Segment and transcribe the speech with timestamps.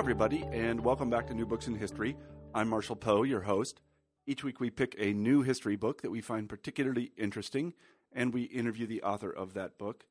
[0.00, 2.16] everybody, and welcome back to New Books in History.
[2.54, 3.82] I'm Marshall Poe, your host.
[4.26, 7.74] Each week we pick a new history book that we find particularly interesting,
[8.10, 10.04] and we interview the author of that book.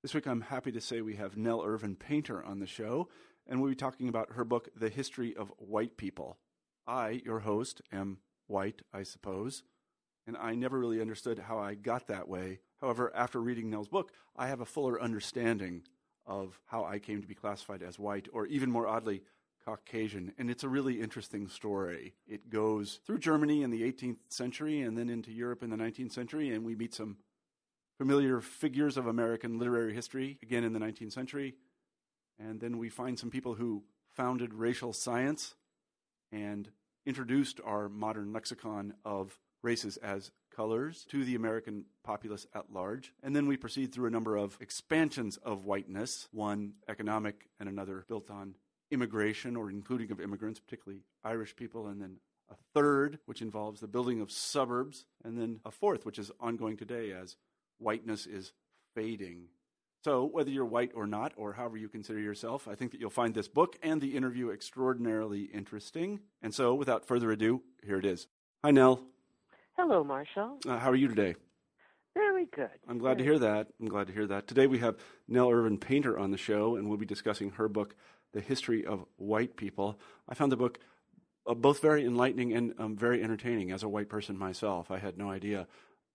[0.00, 3.08] This week I'm happy to say we have Nell Irvin Painter on the show,
[3.44, 6.38] and we'll be talking about her book, The History of White People.
[6.86, 9.64] I, your host, am white, I suppose,
[10.24, 12.60] and I never really understood how I got that way.
[12.80, 15.82] However, after reading Nell's book, I have a fuller understanding
[16.26, 19.22] of how I came to be classified as white, or even more oddly,
[19.64, 20.32] Caucasian.
[20.38, 22.14] And it's a really interesting story.
[22.26, 26.12] It goes through Germany in the 18th century and then into Europe in the 19th
[26.12, 27.16] century, and we meet some
[27.98, 31.54] familiar figures of American literary history again in the 19th century.
[32.38, 35.54] And then we find some people who founded racial science
[36.32, 36.68] and
[37.06, 43.12] introduced our modern lexicon of races as colors to the American populace at large.
[43.22, 48.04] And then we proceed through a number of expansions of whiteness, one economic and another
[48.08, 48.54] built on
[48.90, 52.18] immigration or including of immigrants, particularly Irish people, and then
[52.50, 56.76] a third, which involves the building of suburbs, and then a fourth, which is ongoing
[56.76, 57.36] today as
[57.78, 58.52] whiteness is
[58.94, 59.46] fading.
[60.04, 63.08] So, whether you're white or not, or however you consider yourself, I think that you'll
[63.10, 66.20] find this book and the interview extraordinarily interesting.
[66.42, 68.26] And so, without further ado, here it is.
[68.64, 69.06] Hi, Nell.
[69.76, 70.58] Hello, Marshall.
[70.68, 71.34] Uh, how are you today?
[72.14, 72.68] Very good.
[72.86, 73.68] I'm glad to hear that.
[73.80, 74.46] I'm glad to hear that.
[74.46, 77.96] Today we have Nell Irvin Painter on the show, and we'll be discussing her book,
[78.32, 79.98] The History of White People.
[80.28, 80.78] I found the book
[81.46, 84.90] uh, both very enlightening and um, very entertaining as a white person myself.
[84.90, 85.66] I had no idea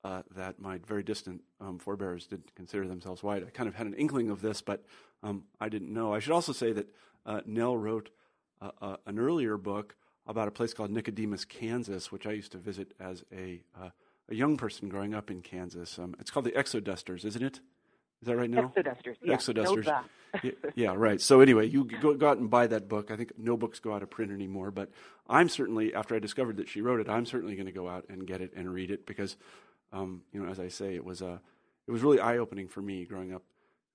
[0.03, 3.43] uh, that my very distant um, forebears didn't consider themselves white.
[3.43, 4.85] I kind of had an inkling of this, but
[5.23, 6.13] um, I didn't know.
[6.13, 6.87] I should also say that
[7.25, 8.11] uh, Nell wrote
[8.61, 9.95] uh, uh, an earlier book
[10.27, 13.89] about a place called Nicodemus, Kansas, which I used to visit as a uh,
[14.29, 15.97] a young person growing up in Kansas.
[15.97, 17.59] Um, it's called the Exodusters, isn't it?
[18.21, 18.73] Is that right now?
[18.75, 19.15] Exodusters.
[19.21, 19.35] Yeah.
[19.35, 20.03] Exodusters.
[20.43, 21.21] yeah, yeah, right.
[21.21, 23.11] So anyway, you go, go out and buy that book.
[23.11, 24.89] I think no books go out of print anymore, but
[25.29, 28.05] I'm certainly after I discovered that she wrote it, I'm certainly going to go out
[28.09, 29.37] and get it and read it because,
[29.93, 31.37] um, you know, as I say, it was a, uh,
[31.87, 33.43] it was really eye opening for me growing up,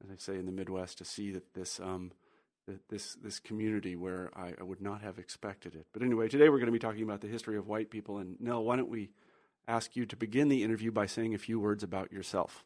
[0.02, 1.78] as I say in the Midwest, to see that this.
[1.78, 2.12] Um,
[2.88, 5.86] this this community where I, I would not have expected it.
[5.92, 8.18] But anyway, today we're going to be talking about the history of white people.
[8.18, 9.10] And Nell, why don't we
[9.68, 12.64] ask you to begin the interview by saying a few words about yourself.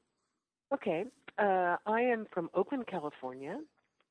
[0.72, 1.04] Okay.
[1.38, 3.58] Uh, I am from Oakland, California.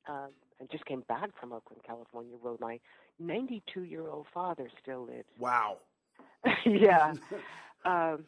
[0.08, 0.28] Uh,
[0.60, 2.78] I just came back from Oakland, California, where my
[3.18, 5.28] 92 year old father still lives.
[5.38, 5.78] Wow.
[6.66, 7.14] yeah.
[7.84, 8.24] um,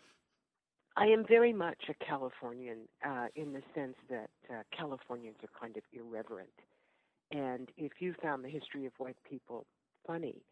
[0.96, 5.76] I am very much a Californian uh, in the sense that uh, Californians are kind
[5.76, 6.50] of irreverent.
[7.30, 9.66] And if you found the history of white people
[10.06, 10.42] funny,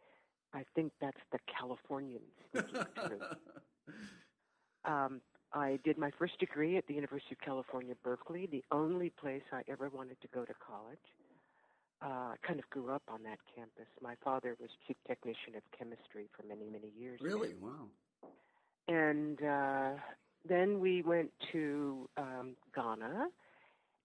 [0.53, 3.20] I think that's the Californians speaking.
[4.86, 5.20] Um,
[5.53, 9.62] I did my first degree at the University of California, Berkeley, the only place I
[9.69, 10.98] ever wanted to go to college.
[12.03, 13.86] Uh, I kind of grew up on that campus.
[14.03, 17.20] My father was chief technician of chemistry for many, many years.
[17.22, 17.54] Really?
[17.60, 17.88] Wow.
[18.86, 20.00] And uh,
[20.47, 23.26] then we went to um, Ghana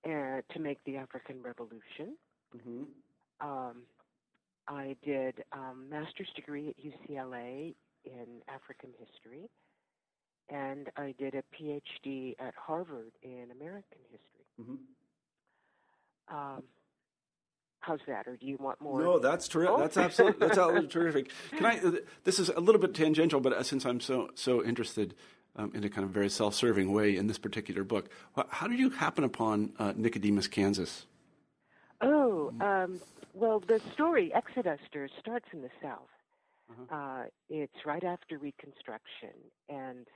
[0.06, 2.16] uh, to make the African Revolution.
[2.56, 3.47] Mm-hmm.
[3.47, 3.84] Um,
[4.67, 7.75] I did a um, master's degree at UCLA
[8.06, 9.50] in African history
[10.51, 14.45] and I did a PhD at Harvard in American history.
[14.59, 16.35] Mm-hmm.
[16.35, 16.63] Um,
[17.79, 18.28] how's that?
[18.28, 19.01] Or do you want more?
[19.01, 19.75] No, that's terrific.
[19.75, 19.79] Oh.
[19.79, 21.31] That's absolutely that's absolutely terrific.
[21.51, 21.79] Can I?
[22.23, 25.16] This is a little bit tangential, but uh, since I'm so so interested.
[25.57, 28.09] Um, in a kind of very self-serving way in this particular book,
[28.47, 31.06] how did you happen upon uh, Nicodemus, Kansas?
[32.59, 33.00] Oh, um,
[33.34, 36.00] well, the story Exodusters starts in the South.
[36.69, 36.95] Uh-huh.
[36.95, 39.35] Uh, it's right after Reconstruction,
[39.69, 40.07] and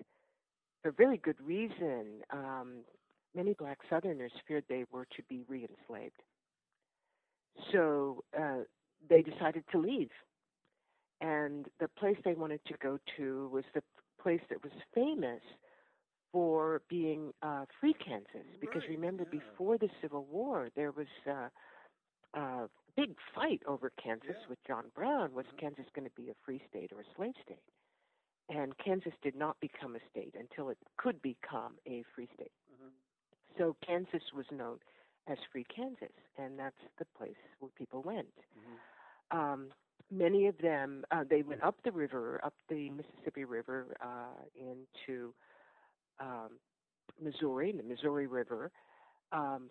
[0.82, 2.78] for very good reason, um,
[3.36, 6.22] many black Southerners feared they were to be re enslaved.
[7.72, 8.64] So uh,
[9.10, 10.12] they decided to leave.
[11.22, 13.82] And the place they wanted to go to was the
[14.22, 15.42] place that was famous
[16.32, 18.48] for being uh, free Kansas.
[18.60, 19.40] Because right, remember, yeah.
[19.40, 21.08] before the Civil War, there was
[22.36, 24.50] uh, a big fight over Kansas yeah.
[24.50, 25.34] with John Brown.
[25.34, 25.58] Was mm-hmm.
[25.58, 27.64] Kansas going to be a free state or a slave state?
[28.50, 32.52] and Kansas did not become a state until it could become a free state.
[32.74, 32.90] Mm-hmm.
[33.58, 34.78] So Kansas was known
[35.28, 38.28] as Free Kansas, and that's the place where people went.
[38.28, 39.38] Mm-hmm.
[39.38, 39.68] Um,
[40.12, 45.34] many of them, uh, they went up the river, up the Mississippi River uh, into
[46.20, 46.60] um,
[47.22, 48.72] Missouri, the Missouri River.
[49.32, 49.70] Um,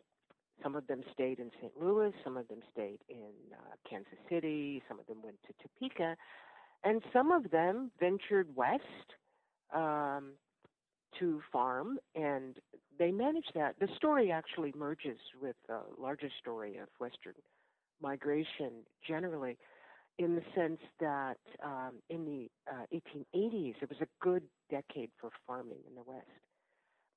[0.63, 1.73] some of them stayed in St.
[1.81, 6.17] Louis, some of them stayed in uh, Kansas City, some of them went to Topeka,
[6.85, 8.83] and some of them ventured west
[9.75, 10.33] um,
[11.19, 12.57] to farm, and
[12.99, 13.75] they managed that.
[13.81, 17.35] The story actually merges with the larger story of Western
[18.01, 19.57] migration generally.
[20.19, 25.31] in the sense that um, in the uh, 1880s, it was a good decade for
[25.47, 26.29] farming in the West.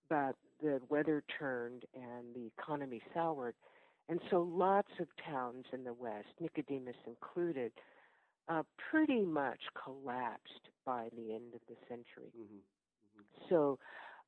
[0.09, 3.55] But the weather turned and the economy soured.
[4.09, 7.71] And so lots of towns in the West, Nicodemus included,
[8.47, 12.31] uh, pretty much collapsed by the end of the century.
[12.37, 12.55] Mm-hmm.
[12.55, 13.45] Mm-hmm.
[13.49, 13.77] So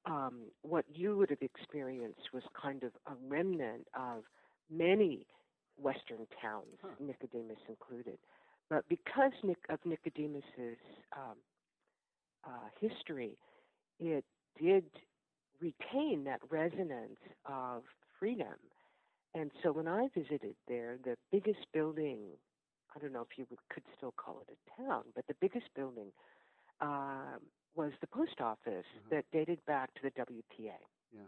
[0.05, 4.23] um, what you would have experienced was kind of a remnant of
[4.69, 5.25] many
[5.77, 6.89] Western towns, huh.
[6.99, 8.17] Nicodemus included.
[8.69, 10.77] But because Nic- of Nicodemus's
[11.15, 11.37] um,
[12.45, 13.37] uh, history,
[13.99, 14.25] it
[14.61, 14.83] did
[15.61, 17.83] retain that resonance of
[18.19, 18.55] freedom.
[19.35, 22.19] And so when I visited there, the biggest building,
[22.95, 25.67] I don't know if you would, could still call it a town, but the biggest
[25.75, 26.11] building
[26.81, 27.37] uh,
[27.75, 29.15] was the post office mm-hmm.
[29.15, 30.41] that dated back to the WPA.
[30.59, 30.71] Yeah.
[31.13, 31.21] yeah.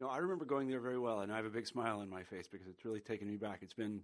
[0.00, 2.22] No, I remember going there very well, and I have a big smile on my
[2.22, 3.58] face because it's really taken me back.
[3.62, 4.00] It's been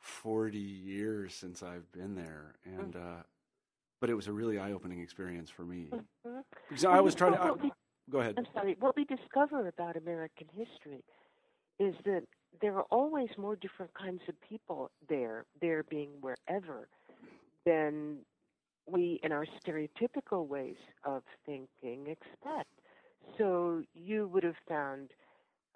[0.00, 3.18] 40 years since I've been there, and mm-hmm.
[3.18, 3.22] uh,
[4.04, 6.40] but it was a really eye-opening experience for me mm-hmm.
[6.68, 7.40] because I was trying to.
[7.40, 7.72] I, we,
[8.10, 8.34] go ahead.
[8.36, 8.76] I'm sorry.
[8.78, 11.02] What we discover about American history
[11.78, 12.24] is that
[12.60, 16.86] there are always more different kinds of people there, there being wherever,
[17.64, 18.18] than
[18.86, 22.68] we, in our stereotypical ways of thinking, expect.
[23.38, 25.12] So you would have found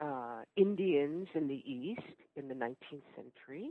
[0.02, 2.02] uh, Indians in the East
[2.36, 3.70] in the 19th century,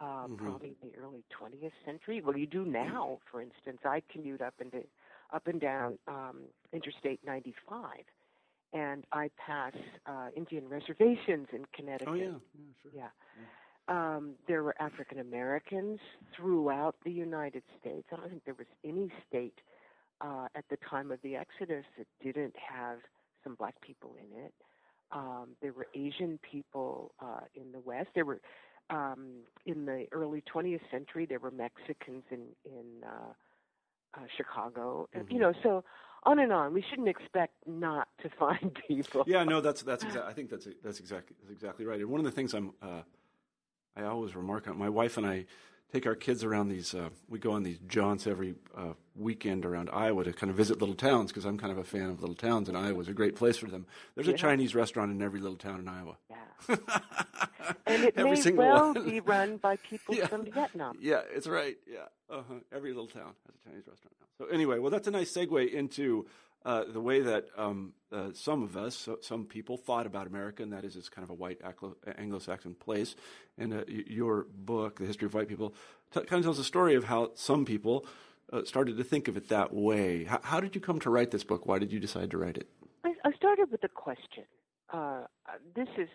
[0.00, 0.36] uh, mm-hmm.
[0.36, 2.22] probably in the early 20th century.
[2.24, 3.78] Well, you do now, for instance.
[3.84, 4.72] I commute up and
[5.32, 6.40] up and down um,
[6.72, 7.88] Interstate 95,
[8.72, 9.72] and I pass
[10.06, 12.08] uh, Indian reservations in Connecticut.
[12.08, 12.92] Oh yeah, yeah, sure.
[12.94, 13.08] yeah.
[13.38, 13.46] yeah.
[13.88, 15.98] Um, there were African Americans
[16.36, 18.06] throughout the United States.
[18.12, 19.58] I don't think there was any state
[20.20, 22.98] uh, at the time of the Exodus that didn't have
[23.42, 24.54] some black people in it.
[25.12, 28.10] Um, there were Asian people uh, in the West.
[28.14, 28.40] There were
[28.90, 31.26] um, in the early 20th century.
[31.26, 33.32] There were Mexicans in in uh,
[34.14, 35.08] uh, Chicago.
[35.16, 35.32] Mm-hmm.
[35.32, 35.84] You know, so
[36.24, 36.72] on and on.
[36.74, 39.24] We shouldn't expect not to find people.
[39.26, 40.04] Yeah, no, that's that's.
[40.04, 42.00] Exa- I think that's that's exactly that's exactly right.
[42.00, 43.02] And one of the things I'm uh,
[43.96, 44.78] I always remark on.
[44.78, 45.46] My wife and I
[45.92, 46.94] take our kids around these.
[46.94, 50.80] Uh, we go on these jaunts every uh, weekend around Iowa to kind of visit
[50.80, 53.12] little towns because I'm kind of a fan of little towns, and Iowa is a
[53.12, 53.86] great place for them.
[54.14, 54.34] There's yeah.
[54.34, 56.16] a Chinese restaurant in every little town in Iowa.
[57.86, 59.04] And it every may well one.
[59.04, 60.26] be run by people yeah.
[60.26, 60.98] from Vietnam.
[61.00, 61.76] Yeah, it's right.
[61.86, 62.54] Yeah, uh-huh.
[62.72, 64.26] every little town has a Chinese restaurant now.
[64.38, 66.26] So anyway, well, that's a nice segue into
[66.64, 70.62] uh, the way that um, uh, some of us, so, some people, thought about America,
[70.62, 71.60] and that is it's kind of a white
[72.18, 73.14] Anglo-Saxon place.
[73.58, 75.74] And uh, your book, The History of White People,
[76.12, 78.06] t- kind of tells a story of how some people
[78.52, 80.22] uh, started to think of it that way.
[80.22, 81.66] H- how did you come to write this book?
[81.66, 82.68] Why did you decide to write it?
[83.04, 84.44] I, I started with a question.
[84.92, 85.22] Uh,
[85.74, 86.08] this is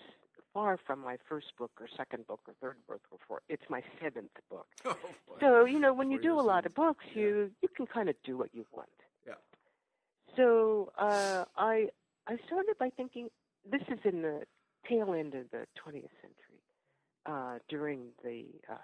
[0.55, 3.43] far from my first book or second book or third book or fourth.
[3.49, 4.65] It's my seventh book.
[4.87, 4.95] Oh,
[5.41, 7.21] so you know, when you do a lot of books, yeah.
[7.21, 8.87] you you can kind of do what you want.
[9.27, 9.33] Yeah.
[10.37, 11.89] So uh, I
[12.25, 13.27] I started by thinking
[13.69, 14.43] this is in the
[14.87, 16.61] tail end of the 20th century,
[17.25, 18.77] uh, during the uh,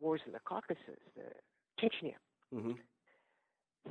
[0.00, 1.30] wars in the Caucasus, the
[1.80, 2.14] Chechnya.
[2.52, 2.72] Mm-hmm.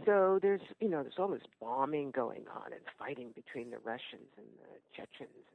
[0.05, 4.29] So there's you know there's all this bombing going on and fighting between the Russians
[4.37, 5.45] and the Chechens.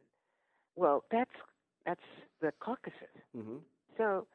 [0.76, 1.30] Well, that's
[1.86, 2.00] that's
[2.40, 2.94] the Caucasus.
[3.36, 3.56] Mm-hmm.
[3.96, 4.26] So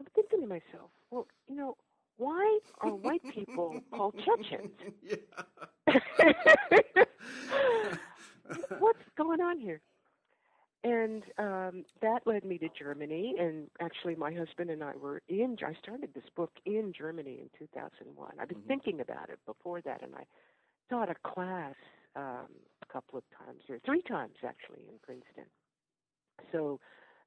[0.00, 1.76] I'm thinking to myself, well, you know,
[2.18, 4.70] why are white people called Chechens?
[8.78, 9.80] What's going on here?
[10.84, 13.36] And um, that led me to Germany.
[13.38, 17.50] And actually, my husband and I were in, I started this book in Germany in
[17.58, 18.32] 2001.
[18.40, 18.68] I've been mm-hmm.
[18.68, 20.24] thinking about it before that, and I
[20.90, 21.74] taught a class
[22.16, 22.48] um,
[22.82, 25.46] a couple of times, or three times actually, in Princeton.
[26.50, 26.80] So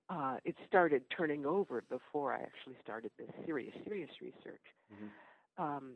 [0.09, 4.61] uh, it started turning over before I actually started this serious, serious research.
[4.93, 5.63] Mm-hmm.
[5.63, 5.91] Um,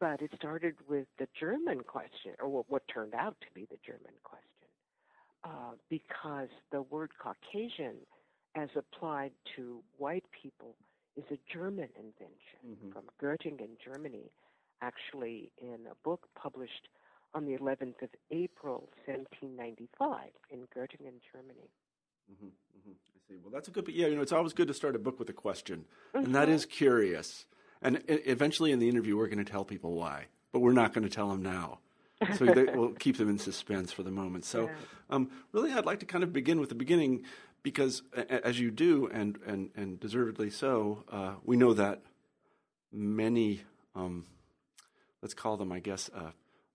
[0.00, 4.12] but it started with the German question, or what turned out to be the German
[4.22, 4.68] question,
[5.44, 7.94] uh, because the word Caucasian,
[8.56, 10.74] as applied to white people,
[11.16, 12.90] is a German invention mm-hmm.
[12.90, 14.30] from Göttingen, Germany,
[14.82, 16.88] actually in a book published
[17.34, 21.70] on the 11th of April, 1795, in Göttingen, Germany.
[22.32, 22.90] Mm-hmm, mm-hmm.
[22.90, 23.34] I see.
[23.42, 23.88] Well, that's a good.
[23.88, 26.26] Yeah, you know, it's always good to start a book with a question, mm-hmm.
[26.26, 27.46] and that is curious.
[27.82, 31.04] And eventually, in the interview, we're going to tell people why, but we're not going
[31.04, 31.80] to tell them now.
[32.38, 34.46] so we'll keep them in suspense for the moment.
[34.46, 34.70] So,
[35.10, 37.24] um, really, I'd like to kind of begin with the beginning,
[37.62, 42.02] because as you do, and and and deservedly so, uh, we know that
[42.92, 43.62] many,
[43.94, 44.26] um,
[45.20, 46.30] let's call them, I guess, uh,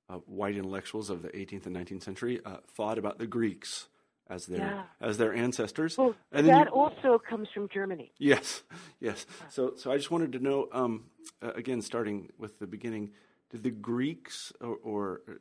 [0.10, 3.88] uh, white intellectuals of the 18th and 19th century uh, thought about the Greeks
[4.29, 4.83] as their Yeah.
[5.01, 5.98] as their ancestors.
[5.98, 8.12] Well, and that you- also comes from Germany.
[8.19, 8.63] Yes,
[9.00, 9.25] yes.
[9.50, 11.09] So, so I just wanted to know, um,
[11.41, 13.12] uh, again, starting with the beginning,
[13.50, 15.33] did the Greeks or, or uh,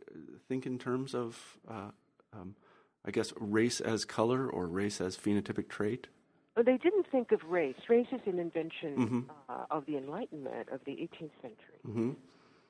[0.49, 1.91] think in terms of, uh,
[2.33, 2.55] um,
[3.05, 6.09] I guess, race as color or race as phenotypic trait?
[6.57, 7.77] Well, They didn't think of race.
[7.89, 8.97] Race is an invention
[9.29, 9.31] Mhm.
[9.49, 11.79] uh, of the Enlightenment of the 18th century.
[11.85, 12.13] hmm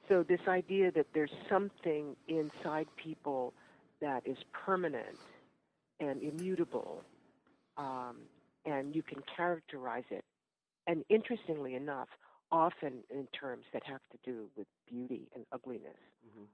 [0.08, 3.52] So this idea that there's something inside people
[4.00, 5.18] that is permanent
[6.00, 7.04] and immutable,
[7.76, 8.18] um,
[8.64, 10.24] and you can characterize it,
[10.86, 12.08] and interestingly enough,
[12.50, 16.48] often in terms that have to do with beauty and ugliness, Mhm.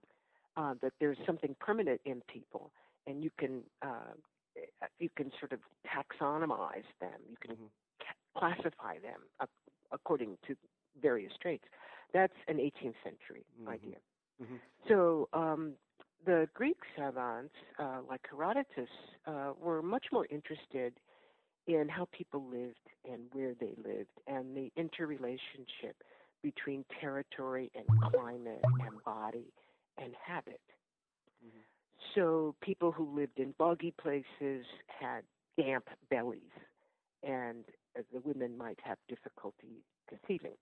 [0.57, 2.73] uh, that there's something permanent in people,
[3.07, 4.15] and you can uh,
[4.99, 7.21] you can sort of taxonomize them.
[7.29, 7.71] You can Mhm.
[8.01, 9.51] ca- classify them ac-
[9.93, 10.57] according to
[11.01, 11.65] various traits.
[12.13, 13.69] That's an 18th century Mhm.
[13.69, 13.97] idea.
[14.41, 14.61] Mhm.
[14.89, 15.75] So um,
[16.25, 18.91] the Greek savants, uh, like Herodotus,
[19.27, 20.95] uh, were much more interested
[21.67, 26.03] in how people lived and where they lived and the interrelationship
[26.43, 29.53] between territory and climate and body
[29.97, 30.61] and habit.
[31.45, 31.63] Mhm.
[32.15, 35.25] So people who lived in boggy places had
[35.57, 36.53] damp bellies,
[37.23, 37.65] and
[38.13, 40.59] the women might have difficulty conceiving.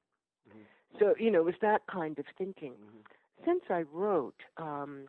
[0.49, 0.66] Mhm.
[0.99, 2.76] So, you know, it was that kind of thinking.
[2.76, 3.45] Mhm.
[3.45, 5.09] Since I wrote, um,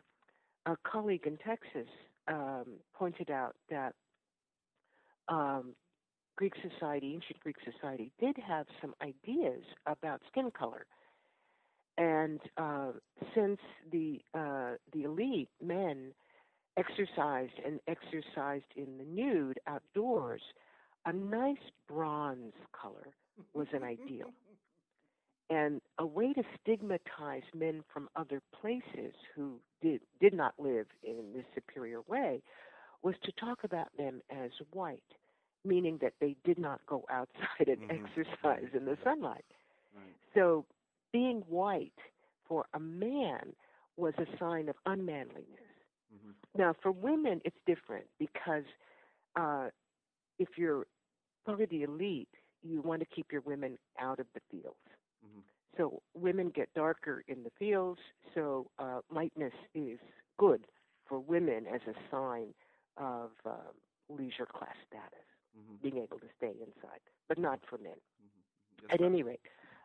[0.66, 1.88] a colleague in Texas
[2.28, 3.94] um, pointed out that
[5.28, 5.74] um,
[6.36, 10.86] Greek society, ancient Greek society, did have some ideas about skin color.
[11.96, 12.92] And uh,
[13.34, 13.60] since
[13.92, 16.12] the uh, the elite men
[16.76, 20.42] exercised and exercised in the nude outdoors,
[21.06, 21.56] a nice
[21.88, 23.14] bronze color
[23.54, 24.32] was an ideal.
[25.50, 31.32] And a way to stigmatize men from other places who did did not live in
[31.34, 32.42] this superior way
[33.02, 35.02] was to talk about them as white,
[35.64, 37.90] meaning that they did not go outside and Mhm.
[37.90, 39.44] exercise in the sunlight.
[39.94, 40.16] Right.
[40.34, 40.64] So
[41.12, 41.98] being white
[42.48, 43.54] for a man
[43.96, 45.46] was a sign of unmanliness.
[46.12, 46.34] Mhm.
[46.56, 48.64] Now, for women, it's different because
[49.36, 49.68] uh,
[50.38, 50.86] if you're
[51.44, 52.28] part of the elite,
[52.62, 54.76] you want to keep your women out of the fields.
[55.24, 55.42] Mhm.
[55.76, 58.00] So women get darker in the fields,
[58.34, 59.98] so uh, lightness is
[60.38, 60.66] good
[61.06, 62.54] for women as a sign
[62.96, 63.72] of uh,
[64.08, 65.26] leisure class status,
[65.56, 65.80] Mhm.
[65.82, 67.96] being able to stay inside, but not for men.
[68.80, 69.06] That's At right.
[69.06, 69.40] any rate,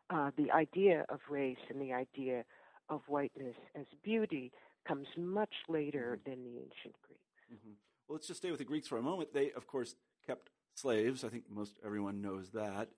[0.09, 2.45] uh, the idea of race and the idea
[2.89, 4.51] of whiteness as beauty
[4.87, 6.23] comes much later Mhm.
[6.25, 7.41] than the ancient Greeks.
[7.51, 7.75] Mhm.
[8.07, 9.33] Well, let's just stay with the Greeks for a moment.
[9.33, 11.23] They, of course, kept slaves.
[11.23, 12.89] I think most everyone knows that.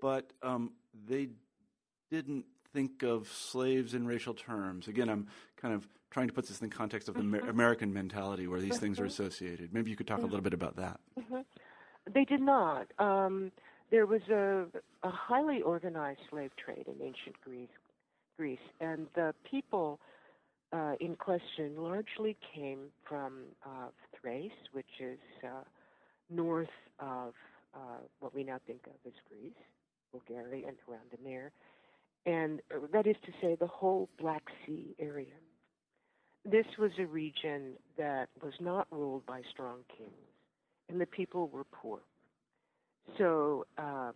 [0.00, 1.30] But um, they
[2.10, 4.88] didn't think of slaves in racial terms.
[4.88, 7.48] Again, I'm kind of trying to put this in the context of the Mhm.
[7.48, 9.08] American mentality where these things are Mhm.
[9.08, 9.72] associated.
[9.74, 10.30] Maybe you could talk a Mhm.
[10.30, 11.00] little bit about that.
[11.16, 11.40] hmm
[12.06, 12.90] They did not.
[12.98, 13.52] Um,
[13.90, 14.66] there was a,
[15.02, 17.68] a highly organized slave trade in ancient Greece,
[18.38, 20.00] Greece, and the people
[20.72, 25.64] uh, in question largely came from uh, Thrace, which is uh,
[26.30, 27.34] north of
[27.74, 29.52] uh, what we now think of as Greece,
[30.12, 31.52] Bulgaria, and around the there,
[32.28, 32.60] and
[32.92, 35.32] that is to say, the whole Black Sea area.
[36.44, 40.12] This was a region that was not ruled by strong kings
[40.88, 42.00] and the people were poor.
[43.16, 44.14] So um,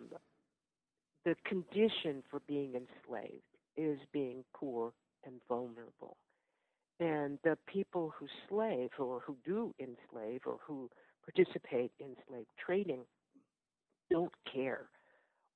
[1.24, 3.42] the condition for being enslaved
[3.76, 4.92] is being poor
[5.24, 6.16] and vulnerable.
[7.00, 10.90] And the people who slave or who do enslave or who
[11.24, 13.00] participate in slave trading
[14.10, 14.86] don't care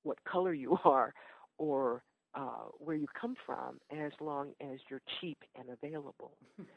[0.03, 1.13] what color you are
[1.57, 2.01] or
[2.37, 6.31] uh, where you come from as long as you're cheap and available.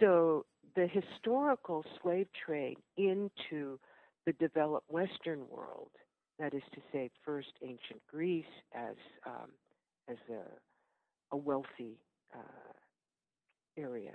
[0.00, 3.78] So the historical slave trade into
[4.24, 5.90] the developed Western world,
[6.38, 8.94] that is to say, first ancient Greece as
[9.26, 9.50] um,
[10.08, 11.98] as a, a wealthy
[12.34, 12.72] uh,
[13.76, 14.14] area,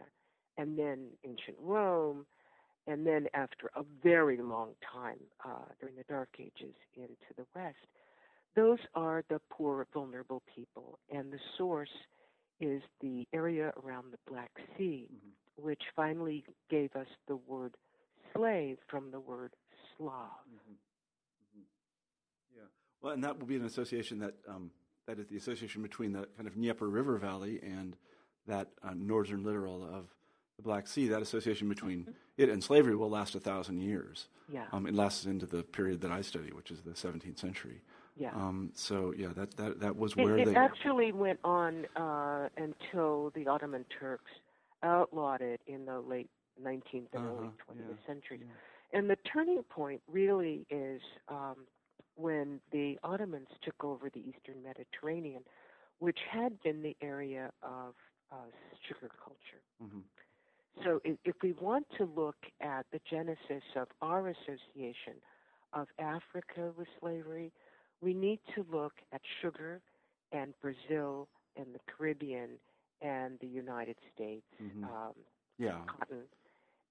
[0.57, 2.25] and then ancient Rome,
[2.87, 7.75] and then after a very long time uh, during the Dark Ages into the West.
[8.55, 11.89] Those are the poor, vulnerable people, and the source
[12.61, 15.63] is the area around the Black Sea, Mhm.
[15.63, 17.75] which finally gave us the word
[18.33, 19.53] slave from the word
[19.97, 20.29] Slav.
[20.47, 20.77] Mhm.
[21.57, 21.63] Mhm.
[22.55, 22.67] Yeah.
[23.01, 24.71] Well, and that will be an association that um,
[25.05, 27.95] that is the association between the kind of Dnieper River Valley and
[28.47, 30.15] that uh, northern littoral of
[30.55, 31.07] the Black Sea.
[31.09, 34.27] That association between it and slavery will last a thousand years.
[34.47, 37.81] Yeah, Um, it lasts into the period that I study, which is the 17th century.
[38.17, 38.31] Yeah.
[38.33, 40.55] Um, so yeah, that, that that was where it they.
[40.55, 44.31] actually went on uh, until the Ottoman Turks
[44.83, 46.29] outlawed it in the late
[46.63, 48.41] 19th and early Uh-huh, 20th yeah, centuries.
[48.43, 48.97] yeah.
[48.99, 51.55] and the turning point really is um,
[52.15, 55.43] when the Ottomans took over the Eastern Mediterranean,
[55.99, 57.93] which had been the area of
[58.31, 58.35] uh,
[58.87, 59.61] sugar culture.
[59.83, 59.99] Mm-hmm.
[60.83, 65.15] So, if, if we want to look at the genesis of our association
[65.73, 67.51] of Africa with slavery,
[68.05, 69.81] we need to look at sugar
[70.31, 72.51] and Brazil and the Caribbean
[73.01, 74.83] and the United States, Mhm.
[74.83, 75.15] um,
[75.57, 75.83] Yeah.
[75.87, 76.29] cotton.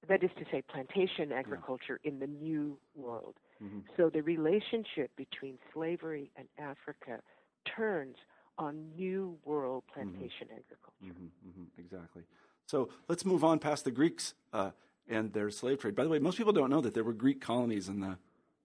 [0.09, 3.37] That is to say, plantation agriculture in the New World.
[3.62, 3.80] Mm-hmm.
[3.97, 7.23] So the relationship between slavery and Africa
[7.64, 8.16] turns
[8.59, 11.04] on New World plantation agriculture.
[11.04, 12.25] Mm-hmm, mm-hmm, exactly.
[12.66, 14.73] So let's move on past the Greeks uh,
[15.09, 15.94] and their slave trade.
[15.94, 18.18] By the way, most people don't know that there were Greek colonies in the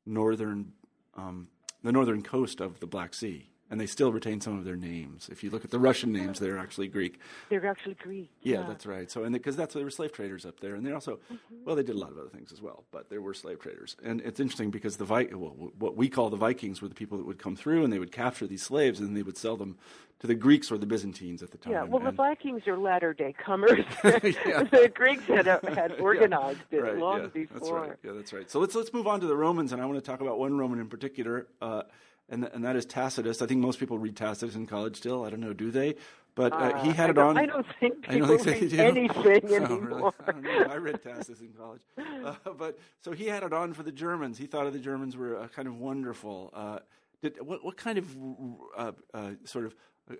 [0.05, 0.73] northern,
[1.15, 1.49] um,
[1.83, 5.29] the northern coast of the Black Sea, and they still retain some of their names.
[5.31, 7.19] If you look at the Russian names, they're actually Greek.
[7.49, 8.29] They're actually Greek.
[8.41, 9.09] Yeah, that's right.
[9.09, 11.19] So, and because that's there were slave traders up there, and they also,
[11.65, 13.95] well, they did a lot of other things as well, but there were slave traders.
[14.03, 17.17] And it's interesting because the Vi- well, what we call the Vikings were the people
[17.17, 19.77] that would come through, and they would capture these slaves, and they would sell them
[20.19, 21.71] to the Greeks or the Byzantines at the time.
[21.71, 23.79] Yeah, well, the Vikings are latter day comers.
[24.03, 27.59] The Greeks had, uh, had organized it right, long yeah, before.
[27.59, 27.97] That's right.
[28.03, 28.51] Yeah, that's right.
[28.51, 30.57] So let's let's move on to the Romans, and I want to talk about one
[30.57, 31.83] Roman in particular, uh,
[32.29, 33.41] and th- and that is Tacitus.
[33.41, 35.23] I think most people read Tacitus in college still.
[35.25, 35.95] I don't know, do they?
[36.35, 37.37] But uh, he Uh, had I it on.
[37.37, 38.77] I don't think I don't people think read do.
[38.79, 39.55] anything Oh, really?
[39.55, 40.13] anymore.
[40.27, 40.67] I, don't know.
[40.69, 44.37] I read Tacitus in college, uh, but so he had it on for the Germans.
[44.37, 46.51] He thought of the Germans were uh, kind of wonderful.
[46.53, 46.79] Uh,
[47.21, 48.15] did what what kind of
[48.77, 49.75] uh, uh, sort of
[50.09, 50.15] uh,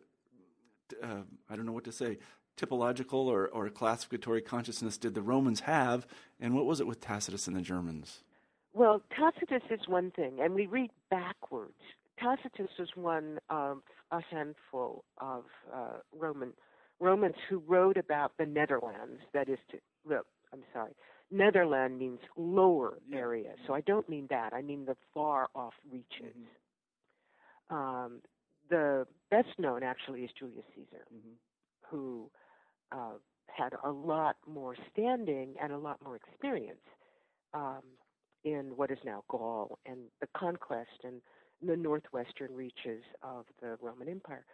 [1.04, 2.18] uh, I don't know what to say
[2.58, 6.06] typological or, or classificatory consciousness did the Romans have,
[6.42, 8.22] and what was it with Tacitus and the Germans?
[8.74, 11.80] Well, Tacitus is one thing, and we read backwards.
[12.22, 13.80] Tacitus was one of
[14.12, 16.54] a handful of uh, Roman
[17.00, 19.22] Romans who wrote about the Netherlands.
[19.34, 20.26] That is to look.
[20.54, 20.92] I'm sorry.
[21.32, 24.52] Netherland means lower area, so I don't mean that.
[24.52, 26.36] I mean the far off reaches.
[27.70, 28.22] Um,
[28.70, 31.06] the best known, actually, is Julius Caesar,
[31.90, 32.30] who
[32.92, 33.14] uh,
[33.48, 36.82] had a lot more standing and a lot more experience
[37.54, 37.84] um,
[38.44, 41.22] in what is now Gaul and the conquest and
[41.66, 44.46] the northwestern reaches of the Roman Empire.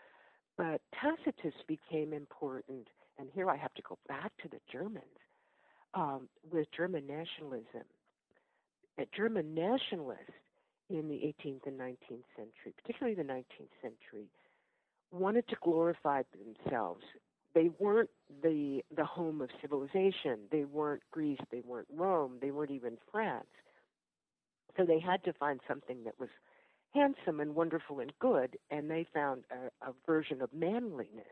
[0.57, 2.87] But Tacitus became important,
[3.19, 5.03] and here I have to go back to the Germans
[5.93, 7.83] um, with German nationalism.
[8.99, 10.31] Uh, German nationalists
[10.89, 14.29] in the 18th and 19th century, particularly the 19th century,
[15.11, 17.01] wanted to glorify themselves.
[17.53, 18.09] They weren't
[18.43, 20.39] the the home of civilization.
[20.51, 21.39] They weren't Greece.
[21.51, 22.37] They weren't Rome.
[22.41, 23.47] They weren't even France.
[24.77, 26.29] So they had to find something that was
[26.95, 31.25] handsome and wonderful and good, and they found a, a version of manliness,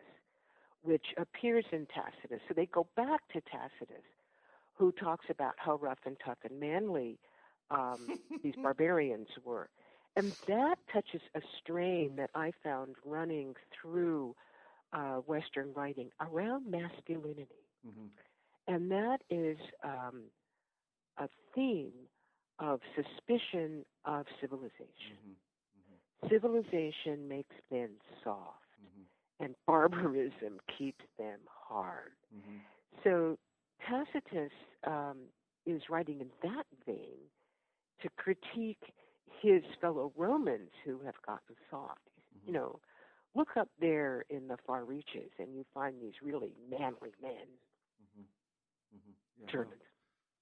[0.82, 2.42] which appears in Tacitus.
[2.48, 4.04] So they go back to Tacitus,
[4.74, 7.20] who talks about how rough and tough and manly
[7.72, 9.70] um, these barbarians were.
[10.16, 14.36] And that touches a strain that I found running through
[14.92, 17.48] uh, Western writing around masculinity.
[17.88, 18.08] Mm-hmm.
[18.68, 20.24] And that is um,
[21.18, 21.92] a theme
[22.60, 25.36] of suspicion of civilization.
[26.24, 26.34] Mm-hmm.
[26.34, 27.90] Civilization makes men
[28.24, 28.58] soft,
[29.40, 32.12] and barbarism keeps them hard.
[32.36, 32.58] Mm-hmm.
[33.04, 33.38] So
[33.88, 34.52] Tacitus
[34.86, 35.18] um,
[35.66, 37.18] is writing in that vein
[38.02, 38.94] to critique
[39.42, 42.00] his fellow Romans who have gotten soft.
[42.38, 42.48] Mm-hmm.
[42.48, 42.80] You know,
[43.36, 47.48] look up there in the far reaches and you find these really manly men,
[48.16, 49.52] Yeah, no.
[49.52, 49.82] Germans.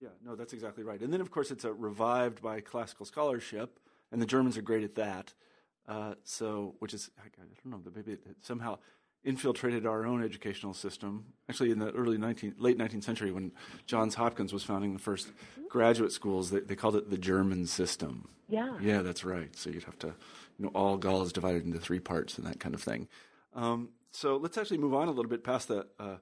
[0.01, 0.99] Yeah, no, that's exactly right.
[0.99, 3.79] And then, of course, it's revived by classical scholarship,
[4.11, 5.33] and the Germans are great at that.
[5.87, 8.77] Uh, so, which is, I, I don't know, maybe it somehow
[9.23, 11.25] infiltrated our own educational system.
[11.49, 13.51] Actually, in the early 19th, late 19th century, when
[13.85, 15.31] Johns Hopkins was founding the first
[15.69, 18.29] graduate schools, they, they called it the German system.
[18.49, 18.77] Yeah.
[18.81, 19.55] Yeah, that's right.
[19.55, 22.59] So you'd have to, you know, all Gaul is divided into three parts and that
[22.59, 23.07] kind of thing.
[23.53, 26.17] Um, so let's actually move on a little bit past the uh,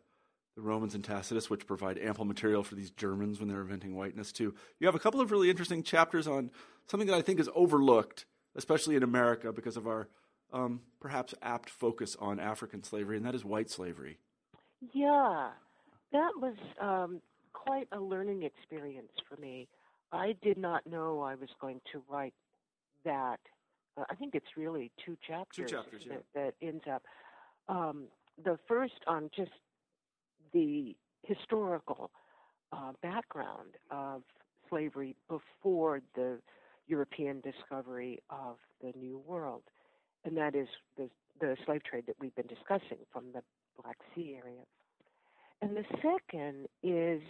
[0.56, 4.32] the Romans and Tacitus, which provide ample material for these Germans when they're inventing whiteness
[4.32, 4.54] too.
[4.80, 6.52] You have a couple of really interesting chapters on
[6.88, 10.08] something that I think is overlooked, especially in America, because of our
[10.52, 14.18] um, perhaps apt focus on African slavery, and that is white slavery.
[14.94, 15.50] Yeah,
[16.12, 17.22] that was um,
[17.54, 19.68] quite a learning experience for me.
[20.12, 22.34] I did not know I was going to write
[23.06, 23.40] that.
[23.98, 26.14] Uh, I think it's really two chapters, two chapters, yeah.
[26.34, 27.04] that, that ends up.
[27.68, 28.06] Um,
[28.44, 29.52] the first on just
[30.54, 32.10] the historical
[32.72, 34.24] uh, background of
[34.70, 36.40] slavery before the
[36.90, 39.64] European discovery of the New World,
[40.26, 43.42] and that is the the slave trade that we've been discussing from the
[43.82, 44.64] Black Sea area.
[45.62, 47.22] And the second is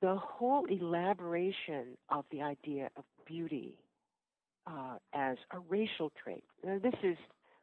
[0.00, 3.74] the whole elaboration of the idea of beauty
[4.66, 6.44] uh, as a racial trait.
[6.64, 7.16] Now, this is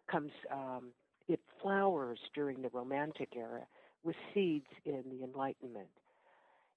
[0.09, 0.91] comes um,
[1.27, 3.61] it flowers during the Romantic era
[4.03, 5.89] with seeds in the Enlightenment,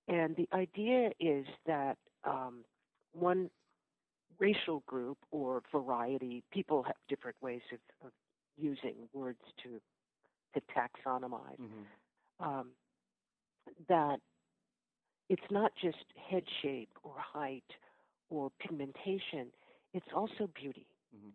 [0.09, 2.65] and the idea is that um,
[3.13, 3.49] one
[4.39, 8.13] racial group or variety, people have different ways of, of
[8.57, 9.81] using words to
[10.55, 11.59] to taxonomize.
[11.61, 12.45] Mm-hmm.
[12.45, 12.69] Um,
[13.89, 14.19] that
[15.29, 17.65] it's not just head shape or height
[18.29, 19.51] or pigmentation,
[19.95, 20.87] it's also beauty.
[21.15, 21.33] Mhm.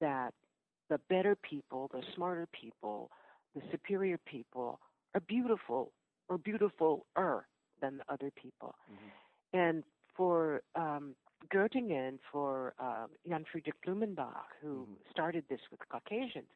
[0.00, 0.34] That
[0.88, 3.10] the better people, the smarter people,
[3.54, 4.80] the superior people
[5.14, 5.92] are beautiful
[6.28, 7.42] or beautifuler
[7.80, 8.74] than the other people.
[8.90, 9.10] Mhm.
[9.52, 11.16] And for um,
[11.50, 15.10] Göttingen, for um, Johann Friedrich Blumenbach, who Mhm.
[15.10, 16.48] started this with Caucasians,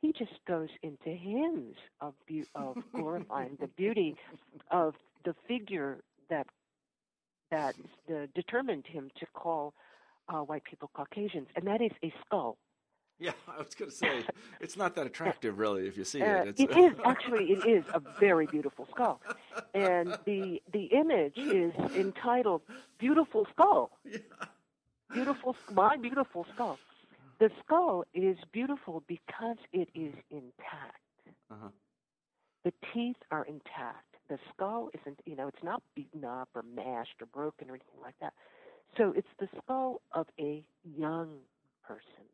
[0.00, 4.16] he just goes into hymns of beau- of glorifying the beauty
[4.70, 6.46] of the figure that
[7.50, 7.74] that
[8.10, 9.74] uh, determined him to call
[10.28, 12.56] uh, white people Caucasians, and that is a skull.
[13.28, 14.24] Yeah, I was going to say
[14.60, 16.48] it's not that attractive, really, if you see Uh, it.
[16.48, 19.20] It's, it is actually it is a very beautiful skull,
[19.74, 22.62] and the the image is entitled
[22.98, 24.18] "Beautiful Skull." Yeah.
[25.14, 26.78] Beautiful, my beautiful skull.
[27.38, 31.02] The skull is beautiful because it is intact.
[31.50, 31.68] Uh-huh.
[32.64, 34.06] The teeth are intact.
[34.30, 38.00] The skull isn't, you know, it's not beaten up or mashed or broken or anything
[38.02, 38.32] like that.
[38.96, 41.30] So it's the skull of a young
[41.86, 42.24] person.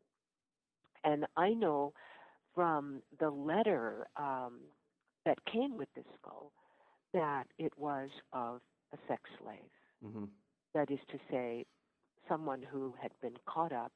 [1.03, 1.93] And I know
[2.55, 4.61] from the letter um,
[5.25, 6.51] that came with this skull
[7.13, 8.61] that it was of
[8.93, 9.71] a sex slave.
[10.01, 10.25] hmm
[10.73, 11.65] That is to say,
[12.27, 13.91] someone who had been caught up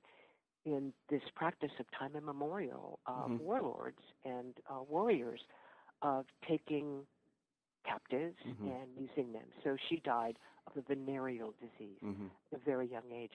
[0.65, 3.39] in this practice of time immemorial of Mhm.
[3.39, 5.41] warlords and uh, warriors
[6.01, 7.05] of taking
[7.85, 8.65] captives Mhm.
[8.65, 9.45] and using them.
[9.63, 10.37] So she died
[10.67, 13.31] of a venereal disease hmm at a very young age.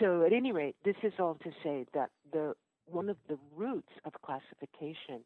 [0.00, 2.54] So at any rate, this is all to say that the
[2.90, 5.24] one of the roots of classification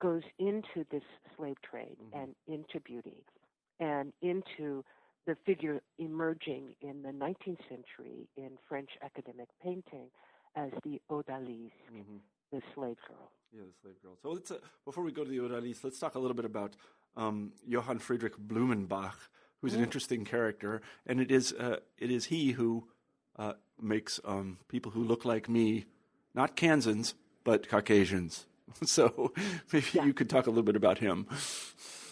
[0.00, 1.02] goes into this
[1.36, 2.22] slave trade Mhm.
[2.22, 3.24] and into beauty
[3.80, 4.84] and into
[5.26, 10.10] the figure emerging in the 19th century in French academic painting
[10.54, 12.18] as the odalisque, hmm
[12.52, 13.30] the slave girl.
[13.52, 14.16] Yeah, the slave girl.
[14.22, 16.76] So let's uh, before we go to the Odalisque, let's talk a little bit about
[17.16, 19.16] um, Johann Friedrich Blumenbach,
[19.60, 19.84] who's an Mm.
[19.84, 22.86] interesting character, and it is uh, it is he who
[23.36, 25.86] uh, makes um, people who look like me
[26.36, 28.46] not Kansans but Caucasians.
[28.84, 29.32] So
[29.72, 30.04] maybe Yeah.
[30.04, 31.26] you could talk a little bit about him.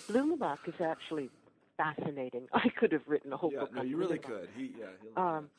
[0.08, 1.28] Blumenbach is actually
[1.76, 2.46] fascinating.
[2.52, 4.48] I could have written a whole Yeah, book no, you really could.
[4.56, 5.50] He, yeah, Um,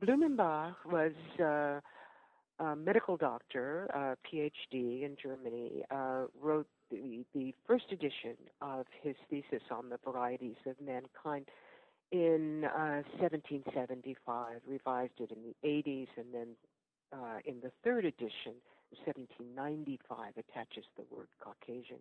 [0.00, 1.80] Blumenbach was uh,
[2.64, 9.16] a medical doctor, uh, PhD in Germany, uh, wrote the, the first edition of his
[9.30, 11.46] thesis on the varieties of mankind
[12.12, 16.48] in uh, 1775, revised it in the 80s, and then
[17.12, 18.54] uh, in the third edition,
[19.04, 21.98] 1795, attaches the word Caucasian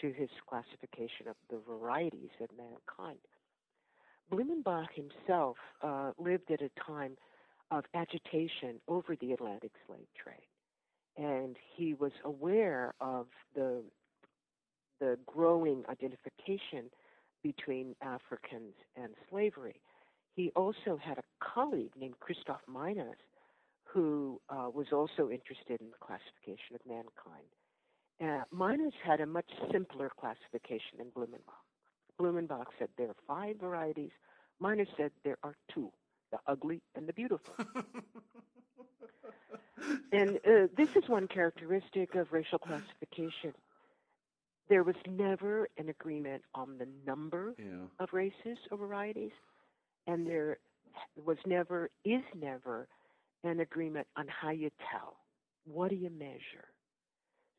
[0.00, 3.18] to his classification of the varieties of mankind.
[4.32, 7.16] Blumenbach himself uh, lived at a time
[7.70, 10.48] of agitation over the Atlantic slave trade,
[11.16, 13.82] and he was aware of the
[15.00, 16.88] the growing identification
[17.42, 19.80] between Africans and slavery.
[20.34, 23.20] He also had a colleague named Christoph Meiners,
[23.94, 27.46] who uh, was also interested in the classification of mankind.
[28.20, 28.42] Uh,
[29.04, 31.62] had a much simpler classification than Blumenbach.
[32.20, 34.10] Blumenbach said there are five varieties.
[34.60, 35.92] Meiners said there are two
[36.32, 37.54] the ugly and the beautiful.
[40.12, 43.54] and uh, this is one characteristic of racial classification.
[44.68, 47.86] There was never an agreement on the number yeah.
[48.00, 49.32] of races or varieties,
[50.06, 50.58] and there
[51.24, 52.88] was never, is never,
[53.44, 55.16] an agreement on how you tell.
[55.66, 56.68] What do you measure?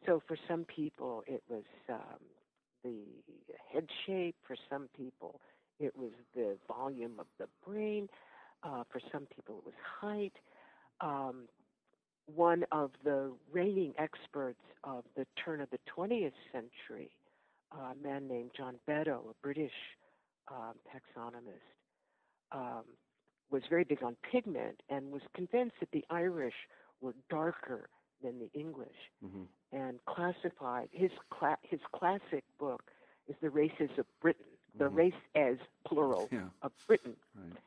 [0.06, 2.20] So for some people, it was um,
[2.84, 3.04] the
[3.72, 4.36] head shape.
[4.46, 5.42] For some people,
[5.80, 8.08] it was the volume of the brain.
[8.64, 10.34] Uh, for some people, it was height.
[11.02, 11.48] Um,
[12.34, 17.12] one of the reigning experts of the turn of the 20th century,
[17.72, 19.72] a man named John Beddoe, a British
[20.52, 21.62] um, taxonomist,
[22.52, 22.84] um,
[23.52, 26.56] was very big on pigment and was convinced that the Irish
[27.02, 27.90] were darker
[28.24, 32.84] than the English hmm and classified his cla- his classic book
[33.28, 34.46] is the races of Britain,
[34.78, 34.94] the Mhm.
[34.96, 36.50] race as plural Yeah.
[36.62, 37.58] of Britain, Right.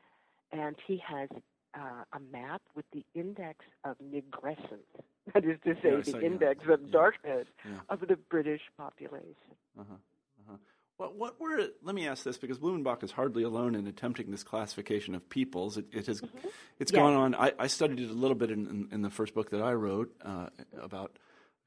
[0.51, 1.29] and he has
[1.75, 4.89] uh, a map with the index of nigrescence,
[5.33, 7.47] that is to say, Yeah, the index of yeah, darkness
[7.89, 9.53] of the British population.
[9.79, 9.93] Uh-huh.
[10.41, 10.57] Uh-huh.
[10.99, 14.43] What, what were let me ask this because Blumenbach is hardly alone in attempting this
[14.43, 15.77] classification of peoples.
[15.77, 16.47] It, it has Mm-hmm.
[16.77, 16.99] it's Yeah.
[16.99, 17.35] gone on.
[17.35, 19.71] I, I studied it a little bit in, in, in the first book that I
[19.73, 20.47] wrote uh,
[20.81, 21.17] about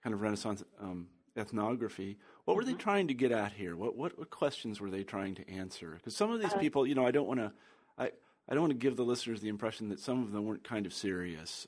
[0.04, 2.18] kind of Renaissance um, ethnography.
[2.44, 3.74] What were they trying to get at here?
[3.74, 5.92] What, what what questions were they trying to answer?
[5.96, 7.52] Because some of these people, you know, I don't want to
[7.98, 8.10] I.
[8.48, 10.84] I don't want to give the listeners the impression that some of them weren't kind
[10.84, 11.66] of serious,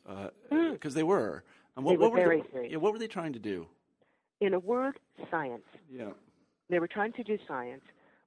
[0.51, 1.45] because they were.
[1.77, 2.73] And what, They were what were very they, serious.
[2.73, 3.69] Yeah, what were they trying to do?
[4.41, 4.99] In a word,
[5.31, 5.63] science.
[5.91, 6.11] Yeah.
[6.71, 7.83] They were trying to do science,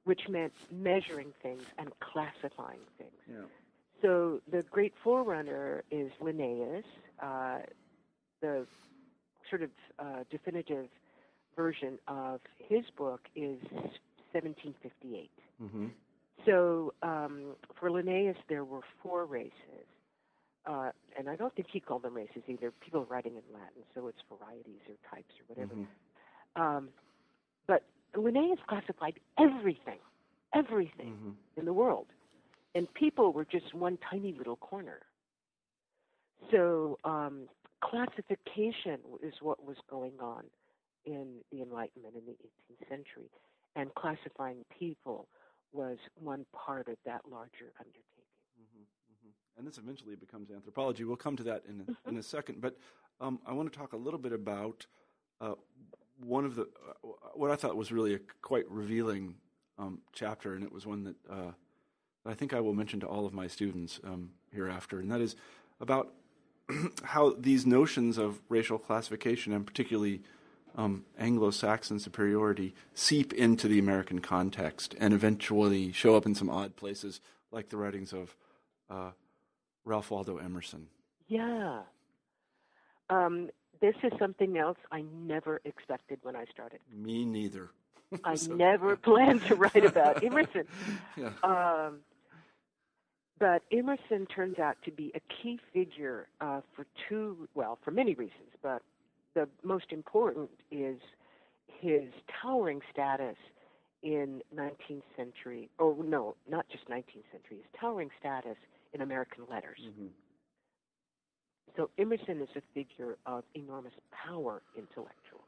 [0.05, 3.11] which meant measuring things and classifying things.
[3.27, 3.45] Yeah.
[4.01, 6.85] So the great forerunner is Linnaeus.
[7.21, 7.59] Uh,
[8.41, 8.65] the
[9.49, 9.69] sort of
[9.99, 10.87] uh, definitive
[11.55, 13.57] version of his book is
[14.31, 15.31] 1758.
[15.61, 15.87] Mm-hmm.
[16.45, 19.51] So um, for Linnaeus, there were four races.
[20.65, 22.71] Uh, and I don't think he called them races either.
[22.83, 25.73] People writing in Latin, so it's varieties or types or whatever.
[25.75, 26.61] Mm-hmm.
[26.61, 26.89] Um,
[27.67, 27.83] but
[28.19, 29.99] Linnaeus classified everything,
[30.53, 31.29] everything Mm-hmm.
[31.59, 32.07] in the world,
[32.75, 34.99] and people were just one tiny little corner.
[36.51, 37.47] So um,
[37.83, 40.43] classification is what was going on
[41.05, 43.29] in the Enlightenment in the 18th century,
[43.75, 45.27] and classifying people
[45.73, 48.27] was one part of that larger undertaking.
[48.59, 48.81] Mm-hmm.
[48.83, 49.59] Mm-hmm.
[49.59, 51.03] And this eventually becomes anthropology.
[51.03, 52.61] We'll come to that in a, in a second.
[52.61, 52.77] But
[53.19, 54.85] um, I want to talk a little bit about
[55.41, 55.53] uh,
[56.19, 59.35] one of the uh, what I thought was really a quite revealing
[59.77, 61.51] um, chapter, and it was one that, uh,
[62.23, 65.21] that I think I will mention to all of my students um, hereafter, and that
[65.21, 65.35] is
[65.79, 66.13] about
[67.03, 70.21] how these notions of racial classification, and particularly
[70.75, 76.75] um, Anglo-Saxon superiority, seep into the American context and eventually show up in some odd
[76.75, 77.19] places,
[77.51, 78.35] like the writings of
[78.89, 79.11] uh,
[79.85, 80.87] Ralph Waldo Emerson.
[81.27, 81.81] Yeah.
[83.09, 83.49] Um,
[83.81, 86.79] this is something else I never expected when I started.
[86.93, 87.69] Me neither.
[88.23, 90.65] I So, never planned to write about Emerson.
[91.15, 91.31] Yeah.
[91.43, 91.99] Um,
[93.39, 98.13] but Emerson turns out to be a key figure uh, for two, well, for many
[98.15, 98.81] reasons, but
[99.35, 100.97] the most important is
[101.79, 102.05] his
[102.41, 103.35] towering status
[104.01, 108.55] in 19th century, oh no, not just 19th century, his towering status
[108.93, 109.79] in American letters.
[109.85, 110.09] Mhm.
[111.77, 115.43] So Emerson is a figure of enormous power intellectually.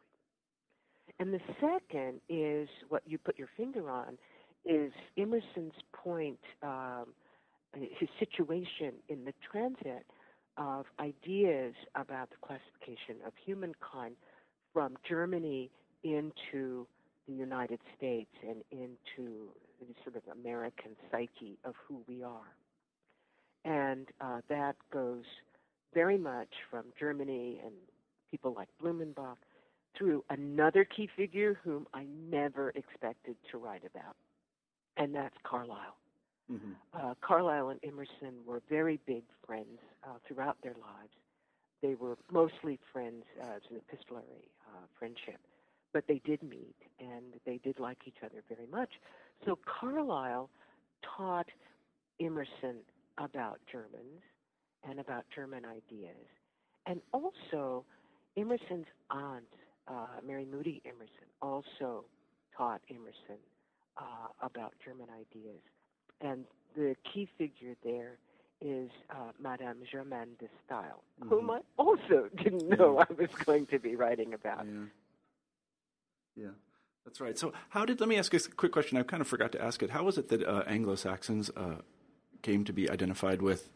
[1.20, 4.18] And the second is what you put your finger on
[4.64, 7.08] is Emerson's point, um,
[7.74, 10.06] his situation in the transit
[10.58, 14.16] of ideas about the classification of humankind
[14.72, 15.72] from Germany
[16.04, 16.86] into
[17.28, 19.48] the United States and into
[19.80, 22.56] the sort of American psyche of who we are.
[23.66, 25.24] And uh, that goes
[25.94, 27.74] very much from Germany and
[28.30, 29.38] people like Blumenbach
[29.98, 34.16] through another key figure whom I never expected to write about,
[34.98, 35.98] and that's Carlyle.
[36.50, 36.76] Mhm.
[36.94, 41.14] Uh, Carlyle and Emerson were very big friends uh, throughout their lives.
[41.82, 45.40] They were mostly friends uh, as an epistolary uh, friendship,
[45.94, 48.90] but they did meet and they did like each other very much.
[49.46, 50.50] So Carlyle
[51.02, 51.48] taught
[52.20, 52.84] Emerson
[53.18, 54.22] about Germans
[54.88, 56.26] and about German ideas,
[56.86, 57.84] and also
[58.38, 59.46] Emerson's aunt,
[59.88, 62.06] uh, Mary Moody Emerson, also
[62.56, 63.40] taught Emerson
[63.98, 65.62] uh, about German ideas.
[66.22, 68.18] And the key figure there
[68.62, 71.58] is uh, Madame Germaine de Stael, whom Mhm.
[71.58, 74.66] I also didn't know I was going to be writing about.
[74.66, 74.86] Yeah.
[76.36, 76.50] Yeah.
[77.06, 77.38] That's right.
[77.38, 78.00] So, how did?
[78.00, 78.98] Let me ask a quick question.
[78.98, 79.90] I kind of forgot to ask it.
[79.90, 81.78] How was it that uh, Anglo Saxons uh,
[82.42, 83.70] came to be identified with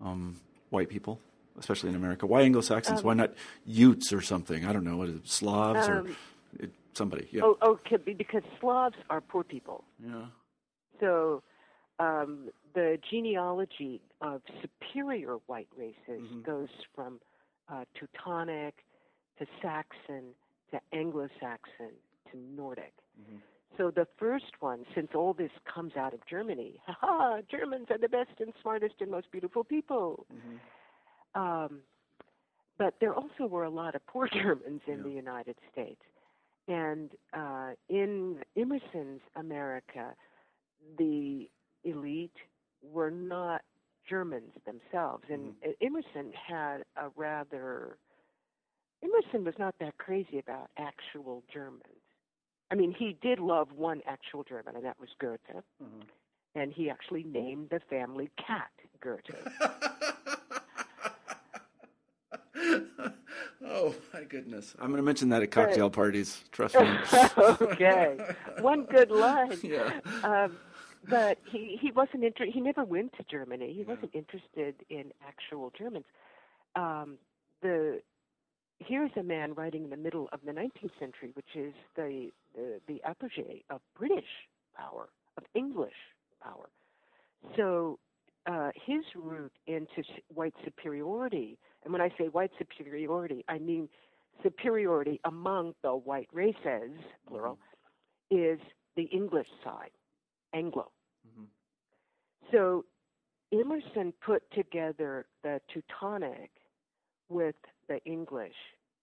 [0.00, 1.20] um, white people,
[1.58, 2.26] especially in America?
[2.26, 3.02] Why Anglo Saxons?
[3.02, 3.32] Why not
[3.68, 4.64] Jutes or something?
[4.64, 4.96] I don't know.
[4.96, 6.16] What is it, Slavs or Um,
[6.58, 7.28] it, somebody?
[7.32, 7.42] Yeah.
[7.44, 9.84] Oh, oh, could be because Slavs are poor people.
[10.04, 10.26] Yeah.
[11.00, 11.42] So
[11.98, 15.96] um, the genealogy of superior white races
[16.30, 16.42] Mhm.
[16.44, 17.20] goes from
[17.68, 18.84] uh, Teutonic
[19.38, 20.34] to Saxon
[20.70, 21.90] to Anglo-Saxon
[22.30, 22.92] to Nordic.
[23.20, 23.40] Mhm.
[23.76, 28.08] So the first one, since all this comes out of Germany, ha Germans are the
[28.08, 30.26] best and smartest and most beautiful people.
[30.32, 30.58] Mhm.
[31.40, 31.80] Um,
[32.78, 35.02] but there also were a lot of poor Germans in Yeah.
[35.02, 36.02] the United States.
[36.68, 40.14] And uh, in Emerson's America,
[40.98, 41.48] the
[41.84, 42.36] elite
[42.82, 43.62] were not
[44.08, 45.24] Germans themselves.
[45.30, 47.98] And Emerson had a rather,
[49.02, 52.05] Emerson was not that crazy about actual Germans.
[52.70, 55.38] I mean, he did love one actual German, and that was Goethe.
[55.82, 56.02] Mhm.
[56.54, 59.20] And he actually named the family cat Goethe.
[63.64, 64.74] oh my goodness.
[64.78, 66.42] I'm going to mention that at cocktail parties.
[66.52, 66.88] Trust me.
[67.60, 68.16] okay.
[68.60, 69.52] One good line.
[69.62, 70.00] Yeah.
[70.22, 70.56] Um,
[71.08, 73.72] but he, he wasn't inter- he never went to Germany.
[73.72, 73.94] He Yeah.
[73.94, 76.06] wasn't interested in actual Germans.
[76.74, 77.18] Um,
[77.62, 78.00] the
[78.78, 82.80] here's a man writing in the middle of the 19th century, which is the the,
[82.86, 84.24] the apogee of British
[84.76, 85.94] power, of English
[86.42, 86.68] power.
[87.56, 87.98] So
[88.46, 90.02] uh, his route into
[90.34, 93.88] white superiority, and when I say white superiority, I mean
[94.42, 96.90] superiority among the white races,
[97.26, 97.58] plural,
[98.30, 98.58] is
[98.96, 99.90] the English side,
[100.52, 100.90] Anglo.
[101.26, 101.46] Mhm.
[102.52, 102.84] So
[103.52, 106.50] Emerson put together the Teutonic
[107.28, 107.56] with
[107.88, 108.56] the English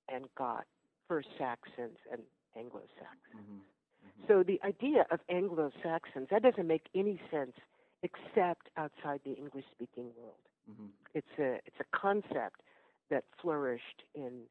[0.10, 0.66] and got
[1.08, 2.22] first Saxons and
[2.56, 3.48] Anglo Saxons.
[3.50, 4.28] Mhm.
[4.28, 7.56] So the idea of Anglo Saxons, that doesn't make any sense
[8.04, 10.40] except outside the English speaking world.
[10.70, 10.92] Mhm.
[11.14, 12.62] It's a it's a concept
[13.10, 14.48] that flourished in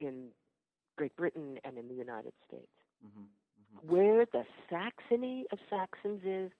[0.00, 0.32] in
[0.96, 2.72] Great Britain and in the United States.
[3.04, 3.28] Mhm.
[3.82, 6.52] Where the Saxony of Saxons is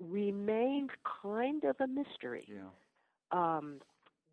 [0.00, 2.44] remained kind of a mystery.
[2.48, 2.70] Yeah.
[3.30, 3.80] Um,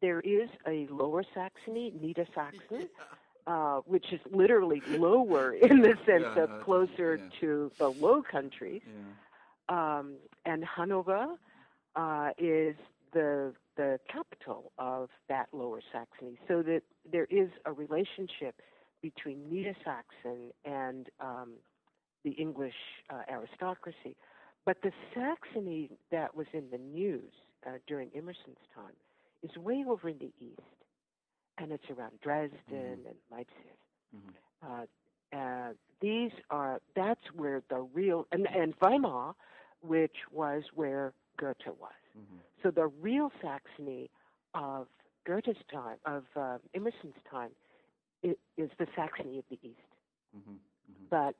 [0.01, 2.87] there is a lower Saxony, Niedersachsen,
[3.47, 7.29] uh, which is literally lower in the sense Yeah, of closer yeah.
[7.41, 8.81] to the Low Countries.
[8.85, 9.97] Yeah.
[9.97, 11.27] Um, and Hanover
[11.95, 12.75] uh, is
[13.13, 16.81] the the capital of that lower Saxony, so that
[17.11, 18.61] there is a relationship
[19.01, 21.53] between Niedersachsen and um,
[22.23, 22.73] the English
[23.09, 24.15] uh, aristocracy.
[24.65, 27.31] But the Saxony that was in the news
[27.65, 28.93] uh, during Emerson's time
[29.45, 30.61] is way over in the east,
[31.57, 33.09] and it's around Dresden Mhm.
[33.09, 33.77] and Leipzig.
[34.15, 34.33] Mhm.
[34.61, 34.85] Uh,
[35.35, 39.35] uh, these are that's where the real and, and Weimar,
[39.81, 41.93] which was where Goethe was.
[42.17, 42.39] Mhm.
[42.63, 44.09] So the real Saxony
[44.53, 44.87] of
[45.25, 47.51] Goethe's time, of uh, Emerson's time,
[48.23, 49.91] is the Saxony of the East.
[50.35, 50.57] Mhm.
[50.91, 51.09] Mhm.
[51.09, 51.35] But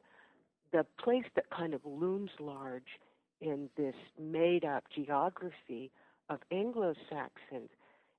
[0.72, 3.00] the place that kind of looms large
[3.42, 5.92] in this made-up geography
[6.30, 7.70] of Anglo-Saxons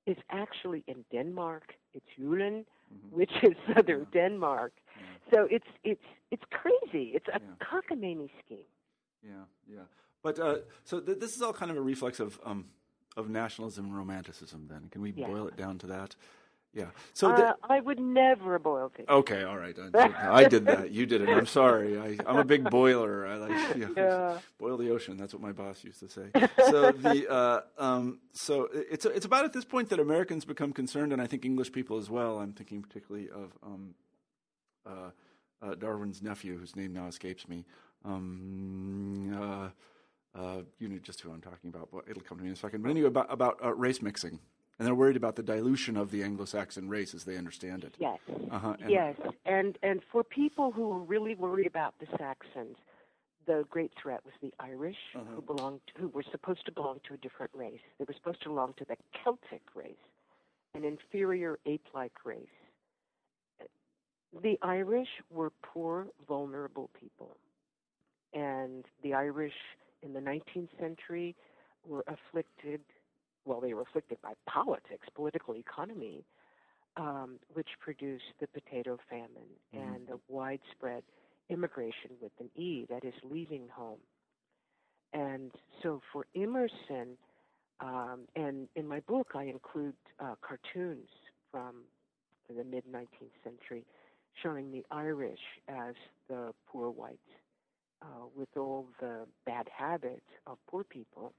[0.06, 1.74] is actually in Denmark.
[1.94, 2.64] It's Jylland,
[2.94, 3.10] Mhm.
[3.10, 4.20] which is southern Yeah.
[4.22, 4.72] Denmark.
[5.00, 5.34] Yeah.
[5.34, 7.12] So it's it's it's crazy.
[7.14, 7.54] It's a Yeah.
[7.60, 8.68] cockamamie scheme.
[9.22, 9.86] Yeah, yeah.
[10.22, 12.64] But uh, so th- this is all kind of a reflex of um,
[13.16, 14.66] of nationalism and romanticism.
[14.68, 16.16] Then can we boil it down to that?
[16.76, 16.84] Yeah.
[17.14, 19.08] So uh, the, I would never boil things.
[19.08, 19.74] okay, all right.
[19.78, 20.90] I did, I did that.
[20.90, 21.30] You did it.
[21.30, 21.98] I'm sorry.
[21.98, 23.26] I, I'm a big boiler.
[23.26, 24.38] I like you know, Yeah.
[24.58, 25.16] boil the ocean.
[25.16, 26.26] That's what my boss used to say.
[26.68, 31.14] So the uh, um, so it's it's about at this point that Americans become concerned,
[31.14, 32.38] and I think English people as well.
[32.38, 33.94] I'm thinking particularly of um,
[34.86, 35.10] uh,
[35.62, 37.64] uh, Darwin's nephew, whose name now escapes me.
[38.04, 39.68] Um, uh,
[40.38, 42.56] uh, you know just who I'm talking about, but it'll come to me in a
[42.58, 42.82] second.
[42.82, 44.40] But anyway, about about uh, race mixing,
[44.78, 47.94] and they're worried about the dilution of the Anglo-Saxon race as they understand it.
[47.98, 48.18] Yes.
[48.50, 49.16] Uh-huh, and- yes.
[49.44, 52.76] And and for people who were really worried about the Saxons,
[53.46, 55.24] the great threat was the Irish, Uh-huh.
[55.36, 57.80] who belonged who were supposed to belong to a different race.
[57.98, 59.96] They were supposed to belong to the Celtic race,
[60.74, 62.48] an inferior ape-like race.
[64.42, 67.36] The Irish were poor, vulnerable people.
[68.34, 69.54] And the Irish
[70.02, 71.34] in the 19th century
[71.86, 72.80] were afflicted,
[73.46, 76.24] well, they were afflicted by politics, political economy,
[76.96, 79.96] um, which produced the potato famine Mhm.
[79.96, 81.04] and the widespread
[81.48, 84.00] immigration with an E, that is, leaving home.
[85.12, 87.16] And so for Emerson,
[87.80, 91.08] um, and in my book, I include uh, cartoons
[91.50, 91.84] from
[92.48, 93.84] the mid 19th century
[94.42, 95.94] showing the Irish as
[96.28, 97.18] the poor whites
[98.02, 101.32] uh, with all the bad habits of poor people.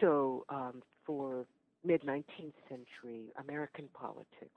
[0.00, 1.46] So um, for
[1.84, 4.50] mid 19th century American politics,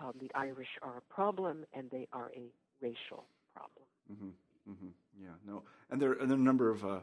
[0.00, 3.86] um, the Irish are a problem and they are a racial problem.
[4.12, 4.72] Mm-hmm.
[4.72, 5.22] Mm-hmm.
[5.22, 5.30] Yeah.
[5.46, 5.62] No.
[5.90, 6.84] And there, and there are a number of.
[6.84, 6.98] Uh,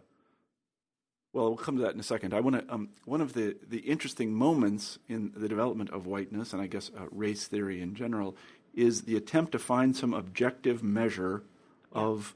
[1.31, 2.33] well, we'll come to that in a second.
[2.33, 2.73] I want to.
[2.73, 6.91] Um, one of the the interesting moments in the development of whiteness, and I guess
[6.95, 8.35] uh, race theory in general,
[8.73, 11.43] is the attempt to find some objective measure
[11.91, 12.35] of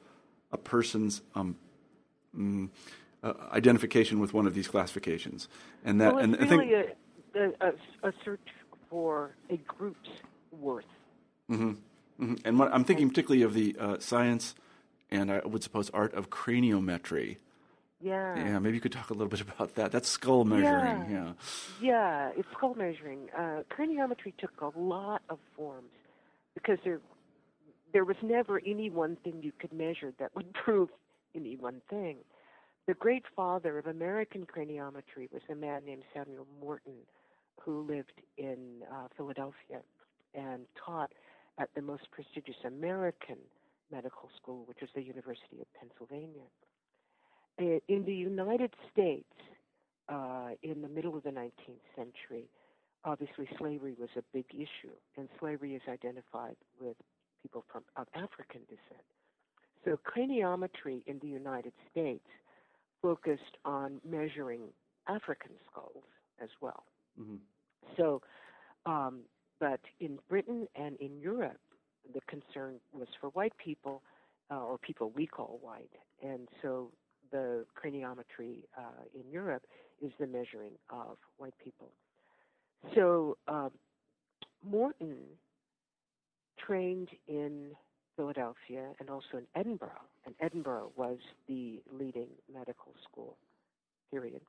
[0.51, 1.57] a person's um,
[2.35, 2.69] mm,
[3.23, 5.47] uh, identification with one of these classifications,
[5.83, 6.13] and that.
[6.13, 6.71] well, and it's I think.
[6.71, 8.47] a, a, a, search
[8.89, 10.09] for a group's
[10.51, 10.85] worth.
[11.47, 11.73] hmm
[12.17, 14.55] hmm And what, I'm thinking particularly of the uh, science,
[15.11, 17.37] and I would suppose art of craniometry.
[17.99, 18.35] Yeah.
[18.37, 19.91] Yeah, maybe you could talk a little bit about that.
[19.91, 21.09] That's skull measuring.
[21.09, 21.33] Yeah.
[21.81, 23.29] Yeah, it's skull measuring.
[23.35, 25.89] Uh, craniometry took a lot of forms
[26.53, 26.99] because there
[27.93, 30.89] there was never any one thing you could measure that would prove
[31.35, 32.17] any one thing.
[32.87, 36.95] The great father of American craniometry was a man named Samuel Morton,
[37.61, 39.81] who lived in uh, Philadelphia,
[40.33, 41.11] and taught
[41.57, 43.39] at the most prestigious American
[43.91, 46.47] medical school, which was the University of Pennsylvania.
[47.59, 49.33] In the United States,
[50.07, 52.45] uh, in the middle of the 19th century,
[53.03, 56.95] obviously slavery was a big issue, and slavery is identified with
[57.41, 59.03] people from of African descent.
[59.83, 62.23] So craniometry in the United States
[63.01, 64.61] focused on measuring
[65.07, 66.03] African skulls
[66.41, 66.83] as well.
[67.19, 67.35] Mm-hmm.
[67.95, 68.21] So,
[68.85, 69.21] um,
[69.59, 71.59] but in Britain and in Europe,
[72.13, 74.01] the concern was for white people,
[74.51, 75.91] uh, or people we call white,
[76.23, 76.91] and so
[77.31, 79.63] the craniometry uh, in Europe
[80.01, 81.89] is the measuring of white people.
[82.95, 83.71] So um,
[84.63, 85.17] Morton
[86.57, 87.71] trained in
[88.15, 91.17] Philadelphia and also in Edinburgh, and Edinburgh was
[91.47, 93.37] the leading medical school,
[94.11, 94.41] period.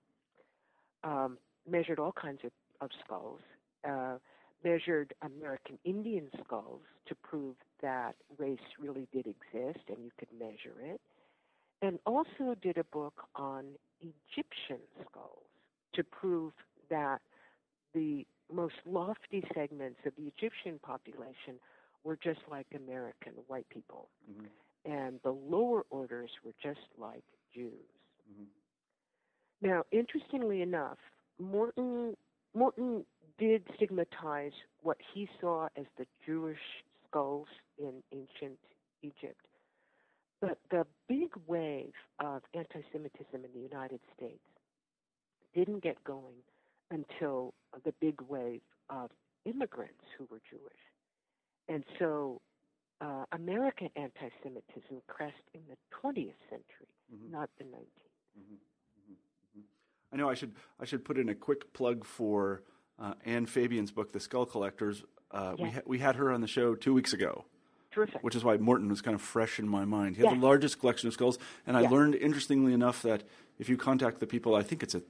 [1.05, 1.39] Um,
[1.71, 2.51] measured all kinds of,
[2.81, 3.41] of skulls,
[3.89, 4.17] uh,
[4.65, 10.75] measured American Indian skulls to prove that race really did exist and you could measure
[10.83, 11.01] it,
[11.81, 13.65] and also did a book on
[14.01, 15.45] Egyptian skulls
[15.95, 16.53] to prove
[16.91, 17.21] that
[17.95, 21.61] the most lofty segments of the Egyptian population
[22.03, 24.47] were just like American white people, mm-hmm.
[24.85, 27.25] And the lower orders were just like
[27.55, 27.73] Jews.
[28.31, 29.69] Mm-hmm.
[29.69, 30.99] Now, interestingly enough,
[31.39, 32.17] Morton
[32.55, 33.05] Morton
[33.39, 34.53] did stigmatize
[34.83, 36.59] what he saw as the Jewish
[37.09, 37.49] skulls
[37.79, 38.59] in ancient
[39.03, 39.41] Egypt.
[40.41, 44.39] But the big wave of anti Semitism in the United States
[45.55, 46.43] didn't get going
[46.91, 47.55] until
[47.85, 49.11] the big wave of
[49.45, 50.63] immigrants who were Jewish.
[51.69, 52.41] And so
[53.01, 57.33] uh, American anti Semitism crest in the 20th century, mm-hmm.
[57.33, 57.69] not the 19th.
[57.69, 58.55] Mm-hmm.
[58.55, 59.13] Mm-hmm.
[59.13, 59.61] mm-hmm.
[60.13, 62.63] I know I should, I should put in a quick plug for
[62.99, 65.05] uh, Ann Fabian's book, The Skull Collectors.
[65.31, 65.65] Uh, yes.
[65.65, 67.45] we, ha- we had her on the show two weeks ago.
[67.91, 68.23] Terrific.
[68.23, 70.17] Which is why Morton was kind of fresh in my mind.
[70.17, 70.41] He had yes.
[70.41, 71.91] the largest collection of skulls, and I yes.
[71.91, 73.23] learned, interestingly enough, that
[73.59, 75.03] if you contact the people, I think it's at,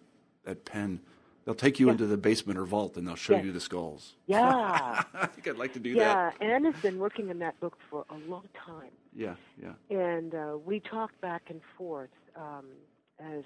[0.46, 1.00] at Penn,
[1.48, 4.16] they'll take you into the basement or vault and they'll show you the skulls.
[4.26, 5.02] Yeah.
[5.14, 6.04] I think I'd like to do yeah.
[6.04, 6.34] that.
[6.42, 8.90] Yeah, Ann has been working on that book for a long time.
[9.16, 9.72] Yeah, yeah.
[9.88, 12.66] And uh, we talked back and forth um,
[13.18, 13.44] as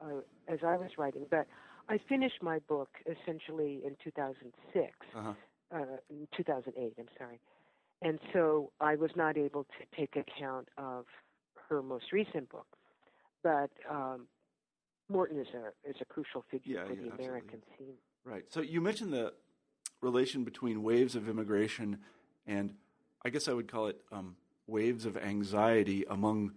[0.00, 1.48] uh, as I was writing, but
[1.88, 5.32] I finished my book essentially in 2006, uh-huh.
[5.74, 5.78] uh,
[6.08, 6.94] in 2008.
[6.98, 7.40] I'm sorry,
[8.00, 11.04] and so I was not able to take account of
[11.68, 12.68] her most recent book,
[13.42, 14.28] but um,
[15.10, 17.26] Morton is a is a crucial figure yeah, for yeah, the absolutely.
[17.26, 17.94] American scene.
[18.24, 18.44] Right.
[18.48, 19.32] So you mentioned the
[20.00, 21.98] relation between waves of immigration
[22.46, 22.74] and
[23.24, 24.36] I guess I would call it um,
[24.66, 26.52] waves of anxiety among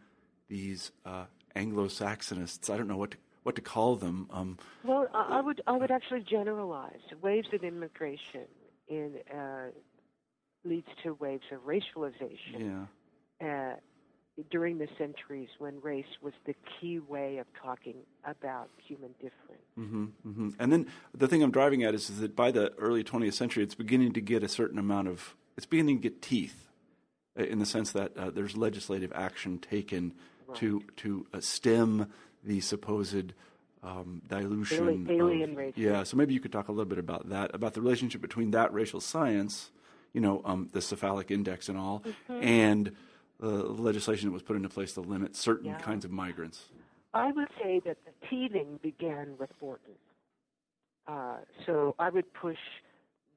[0.47, 1.25] these uh,
[1.55, 2.69] Anglo-Saxonists.
[2.69, 4.27] I don't know what to what to call them.
[4.31, 8.47] Um, well, I, I would I would actually generalize waves of immigration
[8.87, 9.71] in uh,
[10.63, 12.87] leads to waves of racialization.
[13.41, 13.45] Yeah.
[13.45, 13.75] Uh,
[14.49, 19.61] during the centuries when race was the key way of talking about human difference.
[19.79, 20.49] Mm-hmm, mm-hmm.
[20.59, 23.63] And then the thing I'm driving at is, is, that by the early 20th century,
[23.63, 26.69] it's beginning to get a certain amount of, it's beginning to get teeth
[27.39, 30.13] uh, in the sense that uh, there's legislative action taken
[30.47, 30.57] right.
[30.57, 32.11] to, to uh, stem
[32.43, 33.33] the supposed
[33.83, 35.07] um, dilution.
[35.09, 35.73] Alien, of, race.
[35.75, 38.51] Yeah, so maybe you could talk a little bit about that, about the relationship between
[38.51, 39.69] that racial science,
[40.11, 42.43] you know, um, the cephalic index and all, mm-hmm.
[42.43, 42.95] and
[43.39, 45.79] the legislation that was put into place to limit certain yeah.
[45.79, 46.65] kinds of migrants.
[47.13, 49.93] I would say that the teething began with Morton.
[51.07, 52.57] Uh, so I would push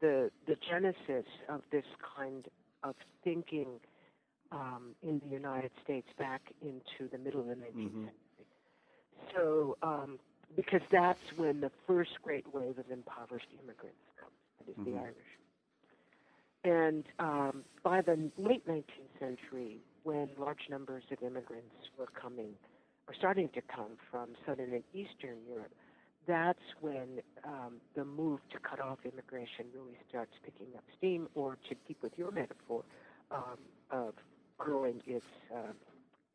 [0.01, 1.84] the the genesis of this
[2.16, 2.47] kind
[2.84, 2.94] of
[3.24, 3.80] thinking
[4.53, 8.05] um, in the United States back into the middle of the 19th mm-hmm.
[8.05, 8.12] century.
[9.34, 10.18] So, um,
[10.55, 14.97] because that's when the first great wave of impoverished immigrants comes, that is mm-hmm.
[14.97, 15.16] the Irish.
[16.67, 22.55] And um, by the late 19th century, when large numbers of immigrants were coming,
[23.07, 25.71] or starting to come from Southern and Eastern Europe,
[26.27, 31.57] that's when um, the move to cut off immigration really starts picking up steam, or
[31.69, 32.83] to keep with your metaphor
[33.31, 33.59] um,
[33.93, 34.14] of
[34.59, 35.73] growing its, uh,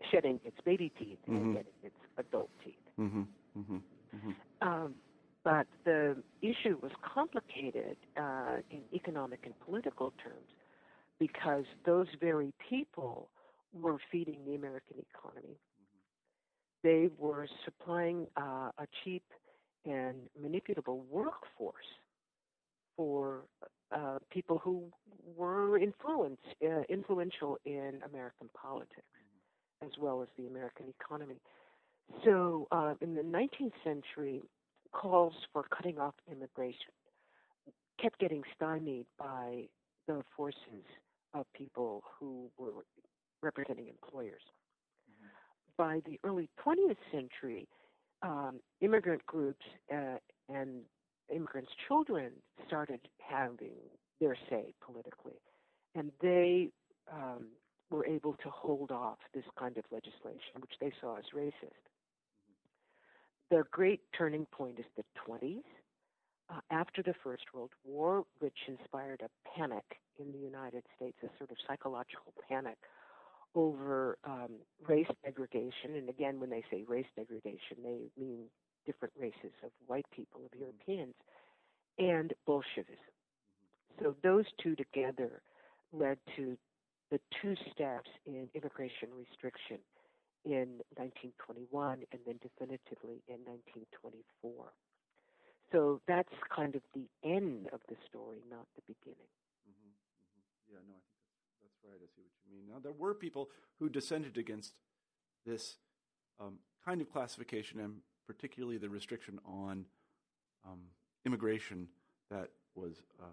[0.09, 1.35] shedding its baby teeth mm-hmm.
[1.35, 2.75] and getting its adult teeth.
[2.97, 3.23] Mm-hmm.
[3.59, 3.75] Mm-hmm.
[3.75, 4.67] mm-hmm.
[4.67, 4.95] Um,
[5.43, 10.49] but the issue was complicated uh, in economic and political terms
[11.19, 13.29] because those very people
[13.73, 15.55] were feeding the American economy.
[15.55, 16.87] Mm-hmm.
[16.87, 19.23] They were supplying uh, a cheap
[19.85, 21.85] and manipulable workforce
[22.95, 23.41] for
[23.91, 24.83] uh, people who
[25.35, 29.87] were uh, influential in American politics mm-hmm.
[29.87, 31.35] as well as the American economy.
[32.25, 34.41] So, uh, in the 19th century,
[34.91, 36.91] calls for cutting off immigration
[38.01, 39.65] kept getting stymied by
[40.07, 40.85] the forces
[41.33, 42.85] of people who were
[43.41, 44.41] representing employers.
[45.09, 45.27] Mm-hmm.
[45.77, 47.67] By the early 20th century,
[48.23, 50.17] um, immigrant groups uh,
[50.49, 50.81] and
[51.33, 52.31] immigrants' children
[52.67, 53.77] started having
[54.19, 55.39] their say politically,
[55.95, 56.69] and they
[57.11, 57.47] um,
[57.89, 61.71] were able to hold off this kind of legislation, which they saw as racist.
[63.51, 65.61] The great turning point is the 20s.
[66.49, 69.83] Uh, after the First World War, which inspired a panic
[70.17, 72.77] in the United States, a sort of psychological panic
[73.53, 74.51] over um,
[74.87, 75.95] race degradation.
[75.95, 78.45] And again, when they say race degradation, they mean
[78.85, 81.15] different races of white people, of Europeans,
[81.99, 82.95] and Bolshevism.
[84.01, 85.41] So those two together
[85.91, 86.57] led to
[87.11, 89.79] the two steps in immigration restriction
[90.45, 94.73] in 1921 and then definitively in 1924.
[95.71, 99.31] So that's kind of the end of the story, not the beginning.
[99.63, 100.73] Mm-hmm, mm-hmm.
[100.73, 102.01] Yeah, no, I think that's, that's right.
[102.01, 102.67] I see what you mean.
[102.67, 104.73] Now, there were people who dissented against
[105.45, 105.77] this
[106.39, 109.85] um, kind of classification and particularly the restriction on
[110.65, 110.79] um,
[111.25, 111.87] immigration
[112.29, 113.25] that was uh,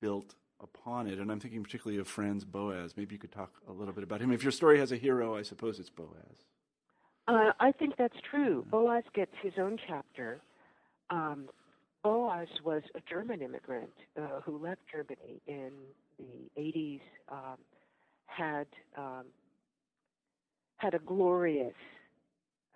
[0.00, 1.18] built upon it.
[1.18, 2.96] And I'm thinking particularly of Franz Boas.
[2.96, 4.32] Maybe you could talk a little bit about him.
[4.32, 6.44] If your story has a hero, I suppose it's Boas.
[7.28, 8.64] Uh, I think that's true.
[8.70, 10.40] Boas gets his own chapter.
[11.10, 11.48] Um,
[12.02, 15.70] Boas was a German immigrant uh, who left Germany in
[16.18, 17.00] the 80s,
[17.30, 17.58] um,
[18.26, 19.24] had um,
[20.78, 21.74] had a glorious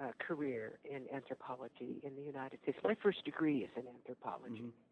[0.01, 2.79] uh, career in anthropology in the United States.
[2.85, 4.55] My first degree is in anthropology.
[4.55, 4.86] Mm-hmm.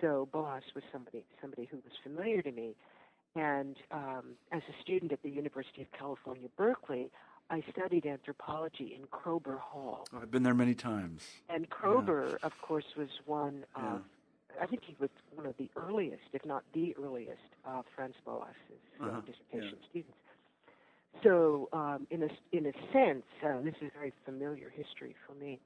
[0.00, 2.74] So Boas was somebody somebody who was familiar to me,
[3.36, 7.10] and um, as a student at the University of California, Berkeley,
[7.50, 10.06] I studied anthropology in Kroeber Hall.
[10.12, 11.26] Oh, I've been there many times.
[11.48, 12.36] And Kroeber, yeah.
[12.42, 14.02] of course, was one of,
[14.56, 14.62] yeah.
[14.62, 18.46] I think he was one of the earliest, if not the earliest, of Franz Boas's
[19.00, 19.20] uh, uh-huh.
[19.20, 19.88] dissertation yeah.
[19.90, 20.18] students.
[21.22, 25.60] So, um, in a in a sense, uh, this is very familiar history for me.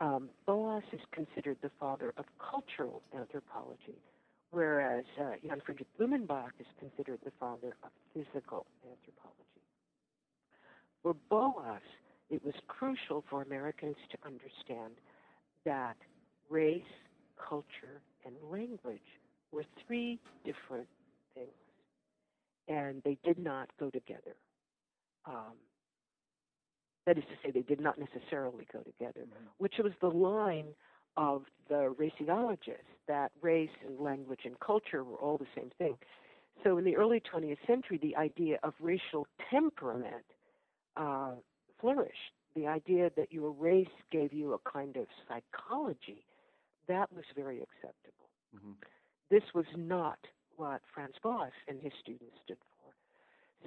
[0.00, 4.00] Um, Boas is considered the father of cultural anthropology,
[4.50, 9.36] whereas uh, Johann Friedrich Blumenbach is considered the father of physical anthropology.
[11.02, 11.82] For Boas,
[12.30, 14.94] it was crucial for Americans to understand
[15.66, 15.96] that
[16.48, 16.82] race,
[17.36, 19.00] culture, and language
[19.52, 20.88] were three different
[21.34, 21.48] things,
[22.68, 24.36] and they did not go together.
[25.26, 25.56] Um,
[27.10, 29.46] that is to say, they did not necessarily go together, mm-hmm.
[29.58, 30.66] which was the line
[31.16, 35.96] of the raciologists that race and language and culture were all the same thing.
[36.62, 40.24] So in the early 20th century, the idea of racial temperament
[40.96, 41.32] uh,
[41.80, 42.14] flourished.
[42.54, 46.24] The idea that your race gave you a kind of psychology,
[46.86, 48.30] that was very acceptable.
[48.54, 48.72] Mm-hmm.
[49.32, 50.18] This was not
[50.54, 52.58] what Franz Boas and his students stood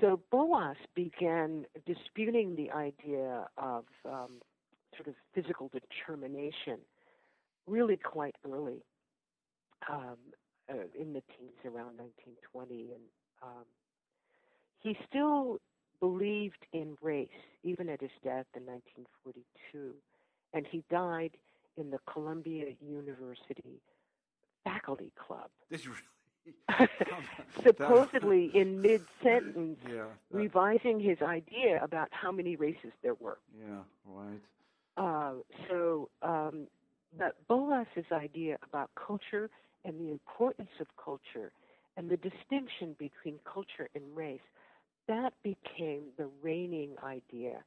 [0.02, 4.40] so Boas began disputing the idea of um,
[4.96, 6.80] sort of physical determination
[7.68, 8.84] really quite early
[9.90, 10.18] um,
[10.70, 12.92] uh, in the teens around 1920.
[12.94, 13.04] And
[13.42, 13.66] um,
[14.80, 15.60] he still
[16.00, 17.30] believed in race,
[17.64, 19.94] even at his death in 1942.
[20.54, 21.32] And he died
[21.78, 23.82] in the Columbia University
[24.64, 25.50] Faculty Club.
[25.70, 26.04] Did you really?
[27.64, 33.38] supposedly in mid sentence yeah, revising his idea about how many races there were.
[33.58, 34.42] Yeah, right.
[34.96, 35.34] Uh,
[35.70, 36.68] so, um,
[37.18, 39.50] but Boas's idea about culture
[39.86, 41.52] and the importance of culture
[41.98, 44.42] and the distinction between culture and race,
[45.08, 47.58] that became the reigning idea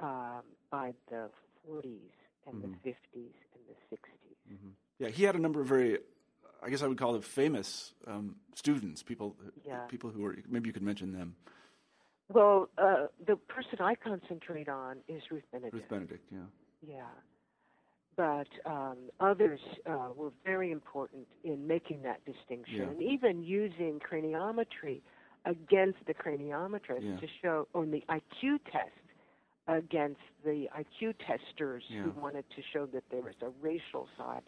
[0.00, 1.28] um, by the
[1.68, 1.98] 40s
[2.46, 2.72] and mm-hmm.
[2.84, 4.52] the 50s and the 60s.
[4.52, 4.68] Mm-hmm.
[4.98, 5.98] Yeah, he had a number of very
[6.62, 9.36] I guess I would call them famous um, students, people,
[9.66, 9.80] yeah.
[9.88, 11.36] people who are maybe you could mention them.
[12.28, 15.74] Well, uh, the person I concentrate on is Ruth Benedict.
[15.74, 16.38] Ruth Benedict, yeah.
[16.86, 17.02] Yeah,
[18.16, 22.88] but um, others uh, were very important in making that distinction, yeah.
[22.88, 25.02] and even using craniometry
[25.44, 27.16] against the craniometrist yeah.
[27.16, 28.90] to show, on the IQ test
[29.68, 34.42] against the IQ testers who wanted to show that there was a racial side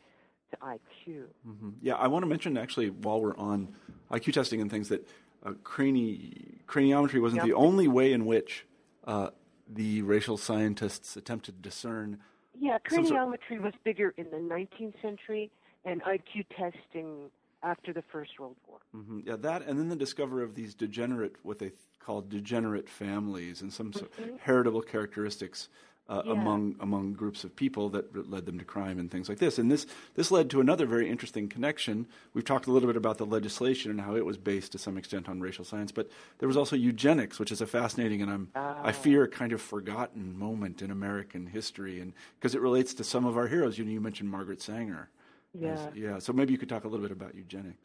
[0.51, 1.25] to IQ.
[1.47, 1.71] Mm-hmm.
[1.83, 3.69] Yeah, I want to mention actually while we're on
[4.11, 5.07] IQ testing and things that
[5.45, 7.47] uh, crani- craniometry wasn't yep.
[7.47, 8.67] the only way in which
[9.07, 9.31] uh,
[9.69, 12.19] the racial scientists attempted to discern.
[12.59, 15.51] Yeah, craniometry was bigger in the 19th century,
[15.85, 17.31] and IQ testing
[17.63, 18.79] after the First World War.
[18.97, 19.21] Mm-hmm.
[19.25, 23.73] Yeah, that, and then the discovery of these degenerate, what they call degenerate families, and
[23.73, 23.99] some mm-hmm.
[23.99, 25.69] sort of heritable characteristics
[26.09, 26.33] uh, Yeah.
[26.33, 29.59] among among groups of people that led them to crime and things like this.
[29.59, 32.07] And this this led to another very interesting connection.
[32.33, 34.97] We've talked a little bit about the legislation and how it was based to some
[34.97, 38.49] extent on racial science, but there was also eugenics, which is a fascinating and I'm
[38.55, 38.93] I Ah.
[38.93, 43.37] fear kind of forgotten moment in American history, and because it relates to some of
[43.37, 43.77] our heroes.
[43.79, 45.11] You know, you mentioned Margaret Sanger.
[45.55, 45.91] as- Yeah.
[45.95, 46.19] yeah.
[46.19, 47.79] So maybe you could talk a little bit about eugenics.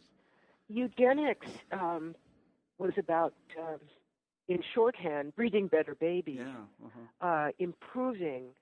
[0.70, 2.16] Eugenics um,
[2.78, 3.80] was about, um,
[4.48, 6.66] in shorthand, breeding better babies, Yeah.
[6.86, 7.28] Uh-huh.
[7.28, 8.56] uh, improving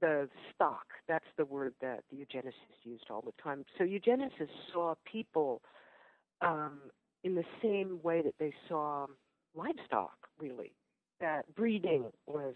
[0.00, 0.86] the stock.
[1.06, 3.64] That's the word that the eugenicists used all the time.
[3.78, 5.62] So eugenicists saw people
[6.40, 6.80] um,
[7.22, 9.06] in the same way that they saw
[9.54, 10.72] livestock, really.
[11.20, 12.54] That breeding was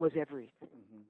[0.00, 0.50] was everything.
[0.64, 1.02] Mhm.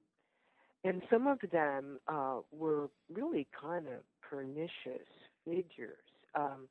[0.83, 5.07] And some of them uh, were really kind of pernicious
[5.45, 6.03] figures.
[6.35, 6.67] Um,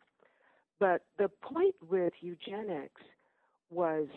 [0.78, 3.02] but the point with eugenics
[3.72, 4.08] was,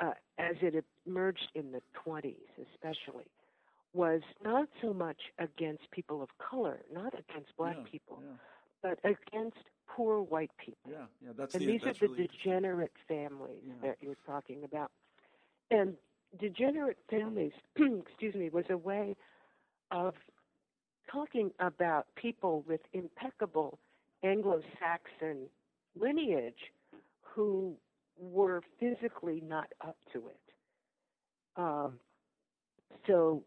[0.00, 2.36] uh, as it emerged in the 20s
[2.72, 3.26] especially,
[3.94, 8.36] was not so much against people of color, not against black Yeah, people, Yeah.
[8.82, 10.90] but against poor white people.
[10.90, 11.06] Yeah.
[11.20, 11.32] Yeah.
[11.36, 13.74] That's And the, these are the really degenerate families Yeah.
[13.82, 14.90] that you're talking about.
[15.70, 15.96] And
[16.40, 19.16] degenerate families, excuse me, was a way
[19.90, 20.14] of
[21.10, 23.78] talking about people with impeccable
[24.22, 25.48] Anglo-Saxon
[25.98, 26.72] lineage
[27.22, 27.76] who
[28.22, 31.60] were physically not up to it.
[31.60, 31.98] Um,
[33.06, 33.42] so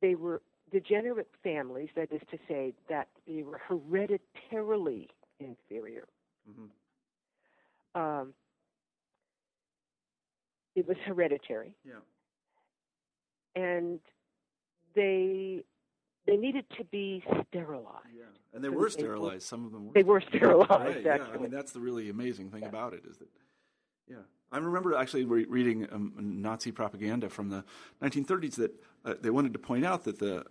[0.00, 0.40] they were
[0.72, 5.08] degenerate families, that is to say, that they were hereditarily
[5.38, 6.08] inferior.
[6.48, 6.70] Mhm.
[7.94, 8.34] Um,
[10.74, 12.00] it was hereditary, Yeah.
[13.54, 14.00] and
[14.94, 15.64] they
[16.26, 18.08] they needed to be sterilized.
[18.12, 18.24] Yeah.
[18.52, 19.42] And they So were they were- sterilized.
[19.46, 19.92] Some of them were.
[19.92, 21.24] They were sterilized, Right, yeah.
[21.32, 22.68] I mean, that's the really amazing thing Yeah.
[22.68, 23.28] about it is that,
[24.08, 24.16] yeah.
[24.52, 27.64] I remember actually re- reading um, Nazi propaganda from the
[28.00, 28.72] 1930s that
[29.04, 30.44] uh, they wanted to point out that the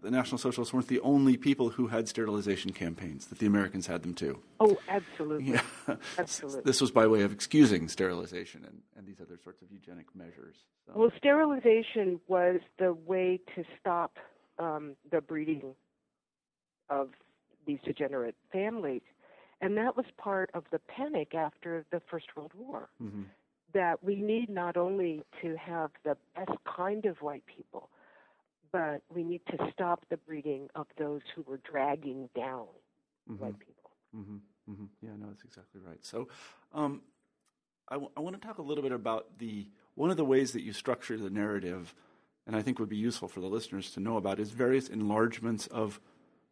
[0.00, 4.02] the National Socialists weren't the only people who had sterilization campaigns; that the Americans had
[4.02, 4.40] them too.
[4.60, 5.52] Oh, absolutely.
[5.52, 5.62] Yeah.
[6.18, 6.62] Absolutely.
[6.64, 10.56] This was by way of excusing sterilization and, and these other sorts of eugenic measures.
[10.86, 14.18] So, Well, sterilization was the way to stop
[14.58, 15.74] um, the breeding
[16.90, 17.08] of
[17.66, 19.02] these degenerate families.
[19.60, 22.88] And that was part of the panic after the First World War.
[23.02, 23.24] mhm.
[23.74, 27.90] That we need not only to have the best kind of white people,
[28.72, 32.66] but we need to stop the breeding of those who were dragging down
[33.28, 33.38] Mhm.
[33.38, 33.90] white people.
[34.12, 36.02] hmm hmm Yeah, no, that's exactly right.
[36.04, 36.28] So,
[36.72, 37.02] um,
[37.88, 40.52] I, w- I want to talk a little bit about the one of the ways
[40.52, 41.94] that you structure the narrative,
[42.46, 45.66] and I think would be useful for the listeners to know about, is various enlargements
[45.68, 46.00] of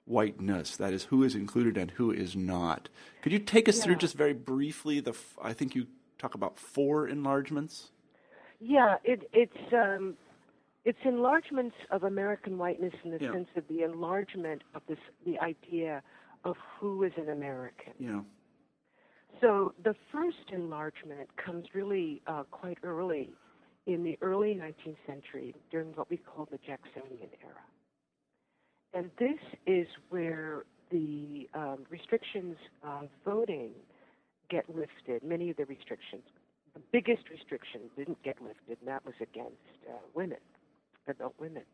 [0.06, 0.76] whiteness.
[0.76, 2.88] That is, who is included and who is not.
[3.22, 5.10] Could you take us through just very briefly the?
[5.10, 5.86] f- I think you
[6.18, 7.90] talk about four enlargements.
[8.60, 10.14] Yeah, it, it's um,
[10.84, 13.32] it's enlargements of American whiteness in the Yeah.
[13.32, 16.02] sense of the enlargement of this the idea
[16.44, 17.92] of who is an American.
[17.98, 18.20] Yeah.
[19.40, 23.34] So the first enlargement comes really uh, quite early
[23.86, 27.60] in the early 19th century during what we call the Jacksonian era.
[28.96, 33.72] And this is where the um, restrictions of voting
[34.48, 36.22] get lifted, many of the restrictions.
[36.72, 39.52] The biggest restriction didn't get lifted, and that was against
[39.86, 40.38] uh, women,
[41.08, 41.64] adult women.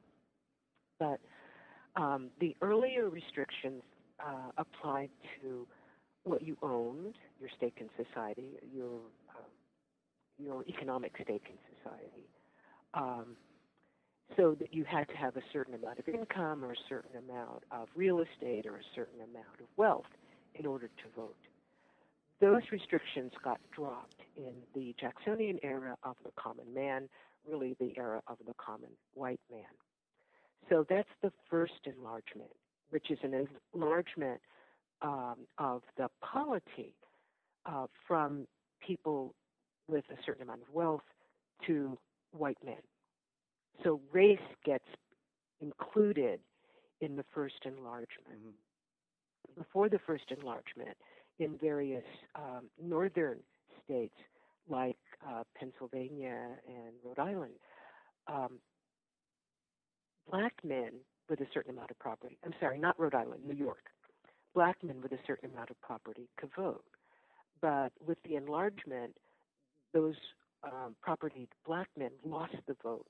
[0.99, 1.21] But
[1.95, 3.83] um, the earlier restrictions
[4.19, 5.11] uh, applied
[5.43, 5.65] to
[6.25, 8.99] what you owned, your stake in society, your
[9.31, 9.47] uh,
[10.39, 12.27] your economic stake in society,
[12.95, 13.37] um,
[14.37, 17.65] so that you had to have a certain amount of income or a certain amount
[17.71, 20.07] of real estate or a certain amount of wealth
[20.55, 21.37] in order to vote.
[22.41, 27.09] Those restrictions got dropped in the Jacksonian era of the common man,
[27.49, 29.63] really the era of the common white man.
[30.69, 32.51] So that's the first enlargement,
[32.91, 34.41] which is an enlargement
[35.03, 36.95] um, of the polity
[37.67, 38.47] uh, from
[38.85, 39.35] people
[39.89, 41.03] with a certain amount of wealth
[41.67, 41.97] to
[42.33, 42.77] white men.
[43.83, 44.85] So race gets
[45.61, 46.41] included
[47.01, 48.55] in the first enlargement.
[49.57, 50.97] Before the first enlargement,
[51.39, 52.05] in various
[52.35, 53.39] um, northern
[53.85, 54.15] states
[54.69, 54.99] like
[55.29, 57.53] uh, Pennsylvania and Rhode Island,
[58.29, 58.59] um,
[60.31, 60.93] black men
[61.29, 63.91] with a certain amount of property, I'm sorry, not Rhode Island, New York,
[64.55, 66.85] black men with a certain amount of property could vote.
[67.61, 69.17] But with the enlargement,
[69.93, 70.17] those
[70.65, 73.07] um, propertied black men lost the vote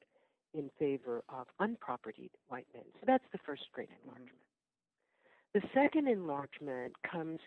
[0.54, 2.84] in favor of unpropertied white men.
[2.94, 4.38] So that's the first great enlargement.
[5.54, 7.40] The second enlargement comes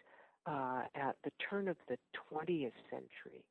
[0.46, 1.98] uh, at the turn of the
[2.32, 3.44] 20th century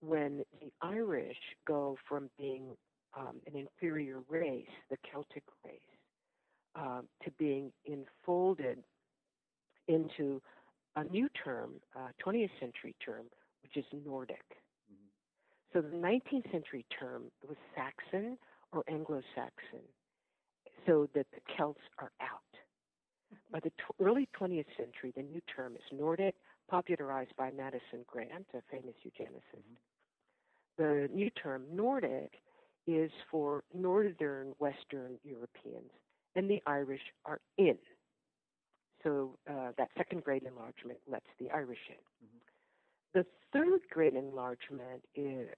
[0.00, 2.76] when the Irish go from being
[3.16, 5.80] um, an inferior race, the Celtic race,
[6.76, 8.78] uh, to being enfolded
[9.88, 10.40] into
[10.96, 13.24] a new term, uh, 20th century term,
[13.62, 14.44] which is Nordic.
[14.92, 15.72] Mm-hmm.
[15.72, 18.36] So the 19th century term was Saxon
[18.72, 19.84] or Anglo Saxon,
[20.86, 22.42] so that the Celts are out.
[23.50, 26.34] By the t- early 20th century, the new term is Nordic,
[26.70, 29.56] popularized by Madison Grant, a famous eugenicist.
[29.56, 30.82] Mm-hmm.
[30.82, 32.32] The new term Nordic
[32.86, 35.90] is for Northern Western Europeans,
[36.36, 37.76] and the Irish are in.
[39.02, 42.26] So uh, that second grade enlargement lets the Irish in.
[42.26, 42.38] Mm-hmm.
[43.14, 45.48] The third grade enlargement is,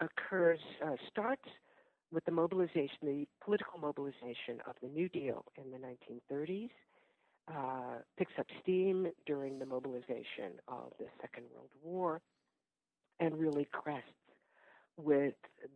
[0.00, 1.48] occurs, uh, starts
[2.12, 6.70] with the mobilization, the political mobilization of the New Deal in the 1930s,
[7.48, 12.20] uh, picks up steam during the mobilization of the Second World War,
[13.20, 14.08] and really crests
[14.96, 15.34] with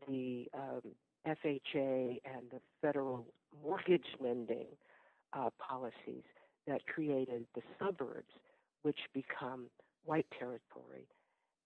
[0.09, 0.83] the um,
[1.26, 3.26] FHA and the federal
[3.64, 4.66] mortgage lending
[5.33, 6.24] uh, policies
[6.66, 8.33] that created the suburbs,
[8.83, 9.66] which become
[10.05, 11.07] white territory,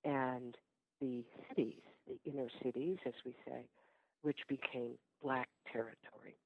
[0.04, 0.56] and
[1.00, 3.64] the cities, the inner cities, as we say,
[4.22, 4.92] which became
[5.22, 6.36] black territory.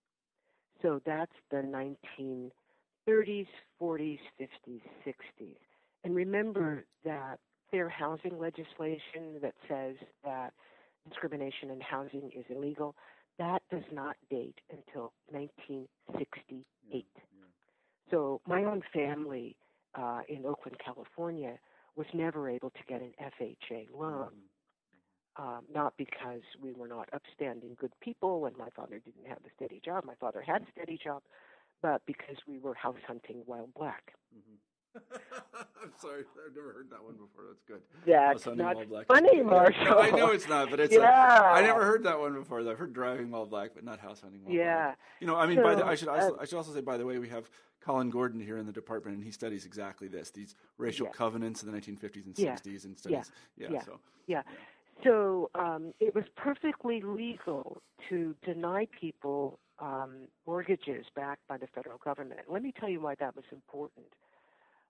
[0.83, 3.47] So that's the 1930s,
[3.81, 5.57] 40s, 50s, 60s.
[6.05, 7.39] And remember that
[7.71, 10.53] fair housing legislation that says that
[11.09, 12.95] discrimination in housing is illegal,
[13.39, 16.65] that does not date until 1968.
[16.89, 17.45] Yeah, yeah.
[18.11, 19.57] So my own family
[19.95, 21.59] uh, in Oakland, California,
[21.97, 24.31] was never able to get an FHA loan.
[25.41, 29.51] Um, not because we were not upstanding good people and my father didn't have a
[29.57, 30.05] steady job.
[30.05, 31.23] My father had a steady job,
[31.81, 34.13] but because we were house hunting while black.
[34.37, 34.57] Mm-hmm.
[35.83, 37.45] I'm sorry, I've never heard that one before.
[37.49, 37.81] That's good.
[38.05, 39.99] That's not funny, Marshall.
[40.01, 40.93] I know it's not, but it's.
[40.93, 41.43] Yeah.
[41.43, 42.69] A, I never heard that one before.
[42.69, 44.83] I've heard driving while black, but not house hunting while yeah.
[44.83, 44.99] black.
[45.21, 46.81] You know, I mean, so, by the, I should also, uh, I should also say,
[46.81, 47.49] by the way, we have
[47.81, 51.13] Colin Gordon here in the department, and he studies exactly this: these racial yeah.
[51.13, 52.51] covenants in the 1950s and 60s, yeah.
[52.85, 53.31] and studies.
[53.57, 53.69] Yeah.
[53.69, 53.75] Yeah.
[53.75, 53.85] yeah.
[53.85, 54.01] So.
[54.27, 54.43] Yeah.
[55.05, 61.99] So um, it was perfectly legal to deny people um, mortgages backed by the federal
[61.99, 62.41] government.
[62.49, 64.07] Let me tell you why that was important.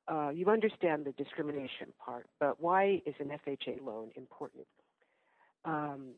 [0.08, 4.66] Uh, you understand the discrimination part, but why is an FHA loan important?
[5.64, 6.14] Um,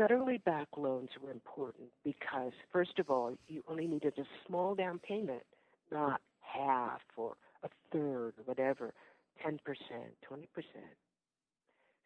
[0.00, 4.98] federally backed loans were important because, first of all, you only needed a small down
[4.98, 5.42] payment,
[5.92, 8.92] not half or a third whatever,
[9.46, 9.58] 10%, 20%.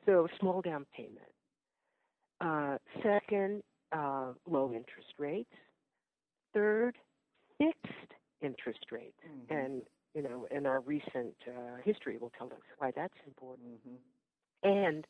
[0.06, 1.18] So, small down payment.
[2.40, 5.52] Uh, second, uh, low interest rates.
[6.54, 6.96] Third,
[7.58, 9.18] fixed interest rates.
[9.26, 9.56] Mm-hmm.
[9.56, 9.82] And
[10.14, 13.68] you know, in our recent uh, history will tell us why that's important.
[13.86, 14.68] Mm-hmm.
[14.68, 15.06] And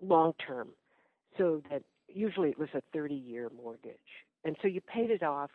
[0.00, 0.68] long term,
[1.36, 3.98] so that usually it was a 30 year mortgage.
[4.44, 5.50] And so you paid it off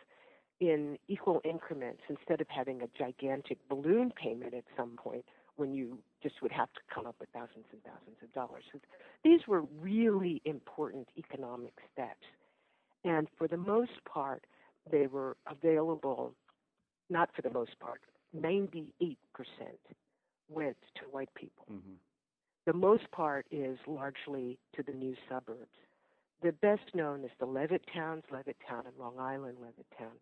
[0.60, 5.26] in equal increments instead of having a gigantic balloon payment at some point
[5.60, 8.64] when you just would have to come up with thousands and thousands of dollars.
[8.72, 8.80] So
[9.24, 12.26] these were really important economic steps.
[13.04, 14.46] And for the most part,
[14.92, 16.34] they were available,
[17.10, 18.02] not for the most part,
[18.36, 18.86] 98%
[20.50, 21.66] went to white people.
[21.72, 21.94] Mm-hmm.
[22.66, 25.78] The most part is largely to the new suburbs.
[26.42, 30.16] The best known is the Levitt towns, Levittown in Long Island, Levittown,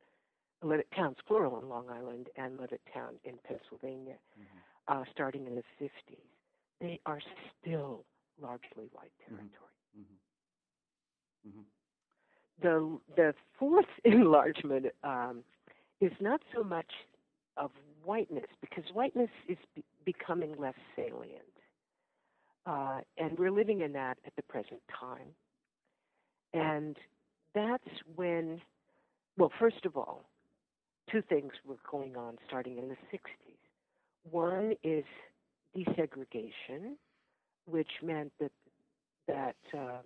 [0.63, 4.57] Levitt towns plural in Long Island, and Levittown in Pennsylvania, mm-hmm.
[4.87, 6.17] Uh, starting in the 50s.
[6.79, 7.19] They are
[7.61, 8.05] still
[8.41, 9.35] largely white mm-hmm.
[9.35, 9.67] territory.
[11.47, 11.61] Mm-hmm.
[12.61, 15.43] The the fourth enlargement um,
[16.01, 16.91] is not so much
[17.55, 17.71] of
[18.03, 21.41] whiteness because whiteness is be- becoming less salient.
[22.65, 25.27] Uh, and we're living in that at the present time.
[26.53, 26.97] And
[27.55, 28.61] that's when,
[29.37, 30.25] well, first of all,
[31.09, 33.56] two things were going on starting in the 60s.
[34.31, 35.05] One is
[35.75, 36.95] desegregation,
[37.65, 38.51] which meant that
[39.27, 40.05] that um,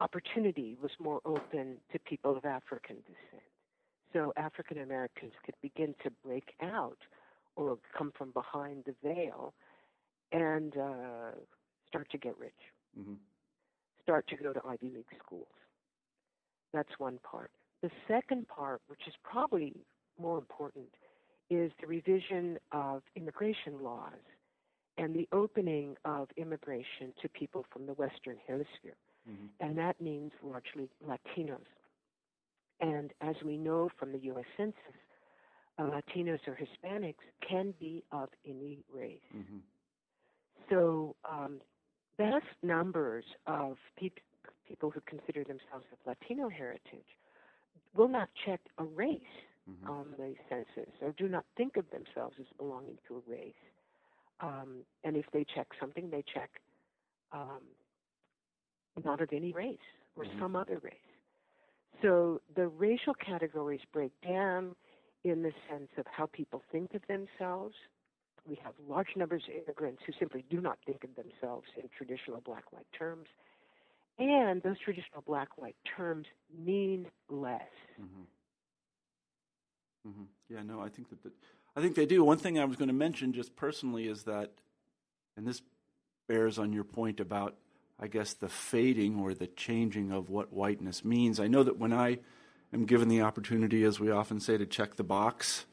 [0.00, 3.50] opportunity was more open to people of African descent
[4.12, 6.98] so African Americans could begin to break out
[7.56, 9.54] or come from behind the veil
[10.32, 11.32] and uh,
[11.88, 12.52] start to get rich,
[12.98, 13.14] mm-hmm.
[14.02, 15.46] start to go to Ivy League schools.
[16.72, 17.50] That's one part.
[17.82, 19.74] The second part, which is probably
[20.20, 20.88] more important,
[21.50, 24.12] is the revision of immigration laws
[24.98, 28.96] and the opening of immigration to people from the Western Hemisphere.
[29.28, 29.46] Mm-hmm.
[29.60, 31.58] And that means largely Latinos.
[32.80, 34.44] And as we know from the U.S.
[34.56, 34.76] Census,
[35.78, 37.14] uh, Latinos or Hispanics
[37.46, 39.18] can be of any race.
[39.36, 39.58] Mm-hmm.
[40.70, 41.60] So um,
[42.16, 44.10] vast numbers of pe-
[44.66, 47.06] people who consider themselves of Latino heritage,
[47.94, 49.20] will not check a race
[49.70, 49.88] Mhm.
[49.88, 53.54] on the census or do not think of themselves as belonging to a race.
[54.40, 56.50] Um, and if they check something, they check
[57.32, 57.60] um,
[59.04, 59.78] not of any race
[60.16, 60.38] or Mhm.
[60.38, 60.94] some other race.
[62.02, 64.74] So the racial categories break down
[65.24, 67.74] in the sense of how people think of themselves.
[68.46, 72.40] We have large numbers of immigrants who simply do not think of themselves in traditional
[72.40, 73.28] black white terms.
[74.18, 77.62] And those traditional black white terms mean less.
[77.98, 78.24] hmm
[80.04, 81.32] hmm Yeah, no, I think that the,
[81.76, 82.24] I think they do.
[82.24, 84.52] One thing I was going to mention, just personally, is that,
[85.36, 85.62] and this
[86.28, 87.56] bears on your point about,
[87.98, 91.40] I guess, the fading or the changing of what whiteness means.
[91.40, 92.18] I know that when I
[92.72, 95.66] am given the opportunity, as we often say, to check the box,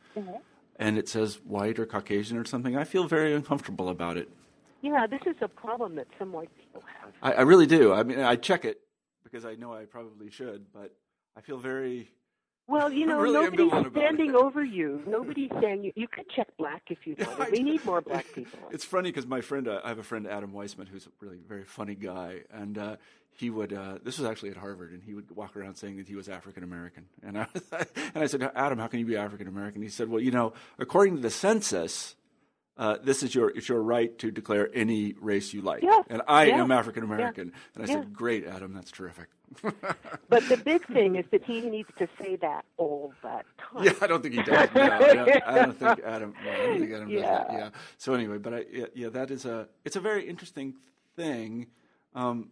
[0.80, 4.30] and it says white or Caucasian or something, I feel very uncomfortable about it.
[4.82, 7.14] Yeah, this is a problem that some white people have.
[7.22, 7.94] I, I really do.
[7.94, 8.80] I mean, I check it
[9.24, 10.94] because I know I probably should, but
[11.36, 12.12] I feel very.
[12.68, 15.02] Well, you know, really nobody's standing over you.
[15.08, 15.94] Nobody's saying you.
[15.96, 17.48] You could check black if you Yeah, wanted.
[17.48, 18.60] I We need more black people.
[18.72, 21.40] It's funny because my friend, uh, I have a friend, Adam Weissman, who's a really
[21.48, 22.96] very funny guy, and uh,
[23.32, 23.72] he would.
[23.74, 26.28] Uh, this was actually at Harvard, and he would walk around saying that he was
[26.30, 29.82] African American, and I and I said, Adam, how can you be African American?
[29.82, 32.16] He said, Well, you know, according to the census.
[32.80, 36.22] Uh, this is your it's your right to declare any race you like, Yeah, and
[36.28, 37.52] I yeah, am African American.
[37.74, 37.94] And I yeah.
[38.02, 39.30] said, "Great, Adam, that's terrific."
[40.30, 43.44] But the big thing is that he needs to say that all the time.
[43.82, 44.70] Yeah, I don't think he does.
[44.76, 46.34] No, yeah, I don't think Adam.
[46.44, 47.48] No, I don't think Adam does that.
[47.52, 47.58] Yeah.
[47.58, 47.70] Yeah.
[47.98, 49.68] So anyway, but I, yeah, yeah, that is a.
[49.86, 50.76] It's a very interesting
[51.16, 51.68] thing,
[52.14, 52.50] um,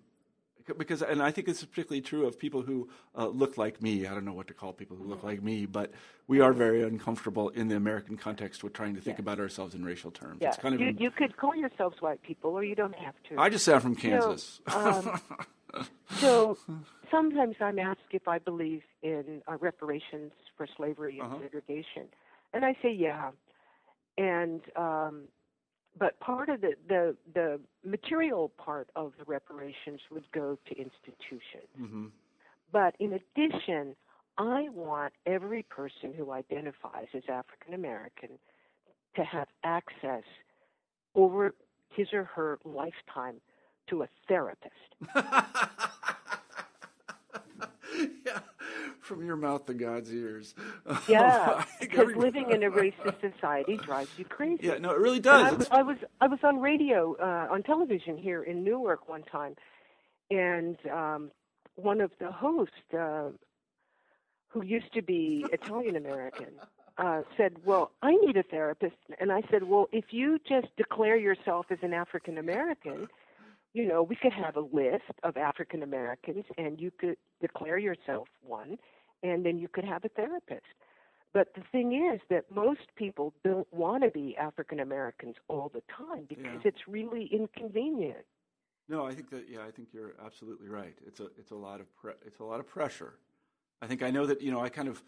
[0.77, 4.07] because, and I think it's particularly true of people who uh, look like me.
[4.07, 5.27] I don't know what to call people who look Mm-hmm.
[5.27, 5.91] like me, but
[6.27, 9.19] we are very uncomfortable in the American context with trying to think Yes.
[9.19, 10.39] about ourselves in racial terms.
[10.41, 10.81] Yeah, It's kind of.
[10.81, 13.37] you, you could call yourselves white people, or you don't have to.
[13.39, 14.61] I just sound from You know, Kansas.
[14.67, 15.19] um,
[16.21, 16.57] so
[17.11, 21.39] sometimes I'm asked if I believe in uh, reparations for slavery and Uh-huh.
[21.39, 22.07] segregation,
[22.53, 23.31] and I say yeah.
[24.17, 25.23] And um,
[25.97, 31.69] but part of the, the the material part of the reparations would go to institutions.
[31.77, 32.07] hmm
[32.71, 33.95] But in addition,
[34.37, 38.29] I want every person who identifies as African American
[39.15, 40.23] to have access
[41.15, 41.53] over
[41.89, 43.41] his or her lifetime
[43.87, 44.73] to a therapist.
[48.25, 48.39] yeah,
[49.01, 50.53] from your mouth to God's ears.
[51.07, 54.67] Yeah, because living in a racist society drives you crazy.
[54.67, 55.67] Yeah, no, it really And I, does.
[55.71, 59.55] I was I was on radio uh, on television here in Newark one time,
[60.31, 61.31] and um,
[61.75, 63.29] one of the hosts, uh,
[64.47, 66.47] who used to be Italian American,
[66.97, 71.17] uh, said, "Well, I need a therapist," and I said, "Well, if you just declare
[71.17, 73.07] yourself as an African American."
[73.75, 78.29] You know, we could have a list of African Americans, and you could declare yourself
[78.41, 78.77] one,
[79.21, 80.61] and then you could have a therapist.
[81.33, 85.81] But the thing is that most people don't want to be African Americans all the
[85.93, 86.69] time because Yeah.
[86.69, 88.25] it's really inconvenient.
[88.87, 90.95] No, I think that yeah, I think you're absolutely right.
[91.05, 93.15] It's a it's a lot of pre- it's a lot of pressure.
[93.81, 95.03] I think I know that you know I kind of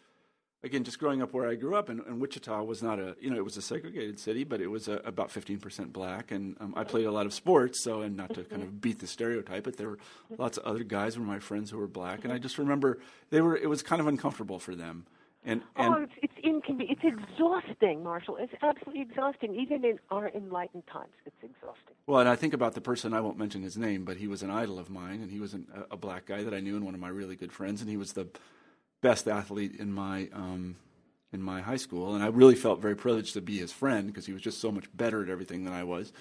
[0.64, 3.30] again just growing up where I grew up in, in Wichita was not a you
[3.30, 6.56] know it was a segregated city, but it was a, about fifteen percent black, and
[6.60, 7.84] um, I played a lot of sports.
[7.84, 10.00] So and not to kind of beat the stereotype, but there were
[10.38, 13.00] lots of other guys who were my friends who were black, and I just remember
[13.30, 15.06] they were it was kind of uncomfortable for them.
[15.46, 17.00] And, and oh, it's it's inconvenient.
[17.02, 18.36] It's exhausting, Marshall.
[18.38, 19.56] It's absolutely exhausting.
[19.56, 21.96] Even in our enlightened times, it's exhausting.
[22.06, 24.44] Well, and I think about the person, I won't mention his name, but he was
[24.44, 26.76] an idol of mine, and he was an, a, a black guy that I knew
[26.76, 28.28] and one of my really good friends, and he was the
[29.02, 30.76] best athlete in my, um,
[31.32, 32.16] in my high school.
[32.16, 34.72] And I really felt very privileged to be his friend because he was just so
[34.72, 36.12] much better at everything than I was.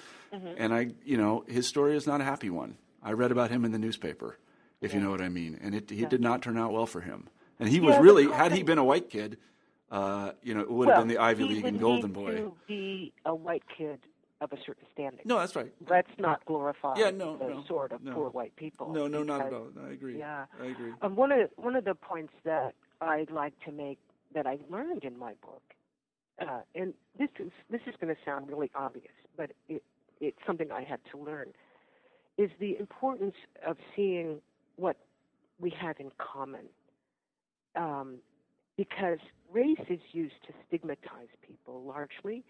[0.58, 2.76] And I, you know, his story is not a happy one.
[3.02, 4.36] I read about him in the newspaper,
[4.82, 7.00] if you know what I mean, and it, he did not turn out well for
[7.00, 7.28] him.
[7.58, 9.38] And he was Yeah, really, had he been a white kid,
[9.90, 12.36] uh, you know, it would have been the Ivy League and Golden Boy.
[12.36, 14.00] to be a white kid
[14.40, 15.20] of a certain standing.
[15.24, 15.72] No, that's right.
[15.88, 18.12] Let's not glorify Yeah, no, the no, sort of no.
[18.12, 18.92] poor white people.
[18.92, 19.68] No, no, not at all.
[19.82, 20.18] I agree.
[20.18, 20.44] Yeah.
[20.60, 20.92] I agree.
[21.02, 23.98] Um, one of one of the points that I'd like to make
[24.34, 25.62] that I learned in my book,
[26.40, 29.82] uh, and this is this is going to sound really obvious, but it,
[30.20, 31.48] it's something I had to learn,
[32.36, 33.34] is the importance
[33.66, 34.40] of seeing
[34.76, 34.96] what
[35.58, 36.66] we have in common.
[37.74, 38.16] Um,
[38.76, 39.18] because
[39.50, 42.44] race is used to stigmatize people largely,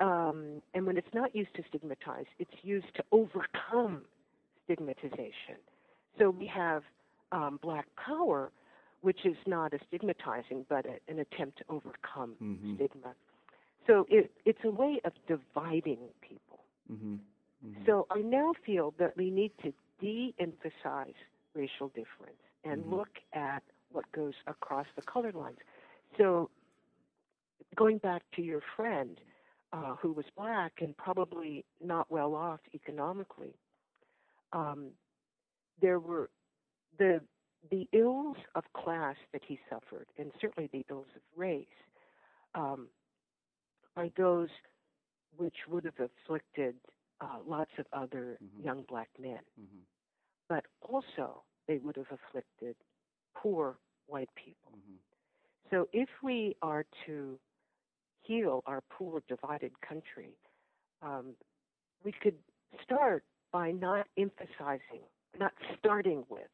[0.00, 4.02] um, and when it's not used to stigmatize, it's used to overcome
[4.64, 5.58] stigmatization.
[6.18, 6.82] So we have
[7.32, 8.50] um, black power,
[9.00, 12.74] which is not a stigmatizing, but a, an attempt to overcome Mhm.
[12.74, 13.14] stigma.
[13.86, 16.60] So it, it's a way of dividing people.
[16.88, 17.16] hmm
[17.62, 21.14] hmm So I now feel that we need to de emphasize
[21.54, 22.90] racial difference and Mhm.
[22.90, 25.58] look at what goes across the color lines.
[26.18, 26.50] So,
[27.76, 29.18] going back to your friend
[29.74, 33.54] uh, who was black and probably not well off economically,
[34.52, 34.92] um,
[35.80, 36.30] there were
[36.98, 37.20] the
[37.70, 41.66] the ills of class that he suffered, and certainly the ills of race,
[42.54, 42.88] um,
[43.96, 44.48] are those
[45.36, 46.76] which would have afflicted
[47.20, 48.64] uh, lots of other Mhm.
[48.64, 49.82] young black men hmm
[50.48, 52.76] but also they would have afflicted
[53.34, 54.72] poor white people.
[54.72, 54.96] hmm
[55.70, 57.38] So if we are to
[58.24, 60.30] heal our poor, divided country,
[61.02, 61.34] um,
[62.04, 62.34] we could
[62.82, 65.02] start by not emphasizing,
[65.38, 66.48] not starting with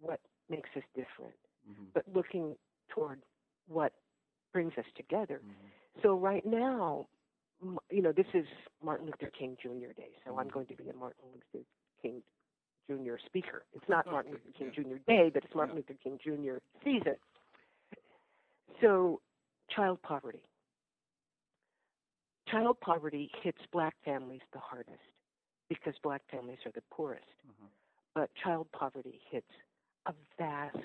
[0.00, 1.34] what makes us different,
[1.66, 2.54] hmm but looking
[2.88, 3.20] toward
[3.68, 3.92] what
[4.52, 5.40] brings us together.
[5.42, 7.06] hmm So right now,
[7.90, 8.46] you know, this is
[8.82, 9.92] Martin Luther King Jr.
[9.96, 10.52] Day, so I'm Mhm.
[10.52, 11.64] going to be a Martin Luther
[12.00, 12.22] King
[12.88, 13.16] Jr.
[13.26, 13.64] speaker.
[13.72, 14.82] It's not Martin Luther King yeah.
[14.82, 14.98] Jr.
[15.06, 15.82] Day, but it's Martin Yeah.
[15.88, 16.58] Luther King Jr.
[16.84, 17.16] season.
[18.80, 19.20] So,
[19.68, 20.42] child poverty.
[22.50, 24.98] Child poverty hits black families the hardest
[25.68, 27.24] because black families are the poorest.
[27.48, 27.66] Uh-huh.
[28.14, 29.50] But child poverty hits
[30.06, 30.76] a vast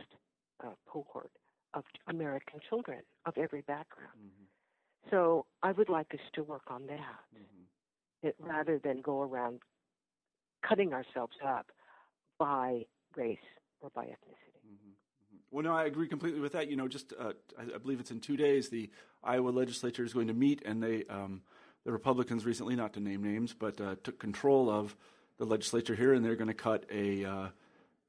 [0.64, 1.32] uh, cohort
[1.74, 4.12] of American children of every background.
[4.16, 7.00] hmm So I would like us to work on that
[7.34, 7.64] hmm
[8.24, 9.60] it, rather than go around
[10.68, 11.68] cutting ourselves up
[12.40, 12.86] by
[13.16, 13.38] race
[13.82, 14.62] or by ethnicity.
[14.66, 14.94] Mhm,
[15.34, 15.40] mhm.
[15.52, 16.70] Well, no, I agree completely with that.
[16.70, 18.70] You know, just uh, I, I believe it's in two days.
[18.70, 18.90] The
[19.24, 21.42] Iowa legislature is going to meet, and they, um,
[21.86, 24.96] the Republicans recently, not to name names, but uh, took control of
[25.38, 27.48] the legislature here, and they're going to cut a uh,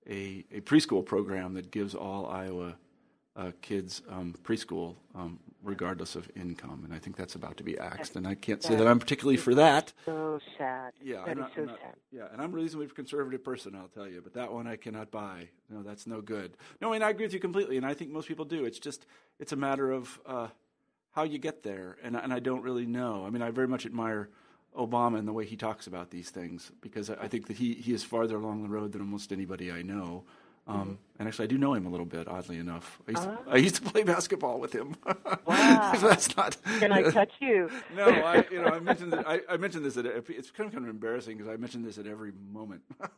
[0.09, 2.77] a, a preschool program that gives all Iowa
[3.35, 6.83] uh, kids um, preschool, um, regardless of income.
[6.85, 8.14] And I think that's about to be axed.
[8.16, 9.93] And I can't say that I'm particularly for that.
[10.07, 10.93] So sad.
[11.03, 11.95] Yeah, That I'm not, so I'm not- sad.
[12.12, 15.11] yeah, and I'm a reasonably conservative person, I'll tell you, but that one I cannot
[15.11, 15.49] buy.
[15.68, 16.57] No, that's no good.
[16.81, 18.64] No, and I agree with you completely, and I think most people do.
[18.64, 19.05] It's just
[19.41, 20.49] it's a matter of uh,
[21.17, 23.25] how you get there, and and I don't really know.
[23.27, 24.29] I mean, I very much admire
[24.77, 27.95] Obama and the way he talks about these things because I think that he he
[27.95, 30.25] is farther along the road than almost anybody I know.
[30.69, 32.99] Um, And actually, I do know him a little bit, oddly enough.
[33.09, 33.51] I used, to, Ah.
[33.53, 34.97] I used to play basketball with him.
[35.47, 35.93] Wow.
[36.01, 36.57] that's not.
[36.79, 37.71] Can I touch you?
[37.97, 40.73] No, I you know I mentioned that, I, I mentioned this at it's kind of
[40.75, 42.83] kind of embarrassing because I mentioned this at every moment.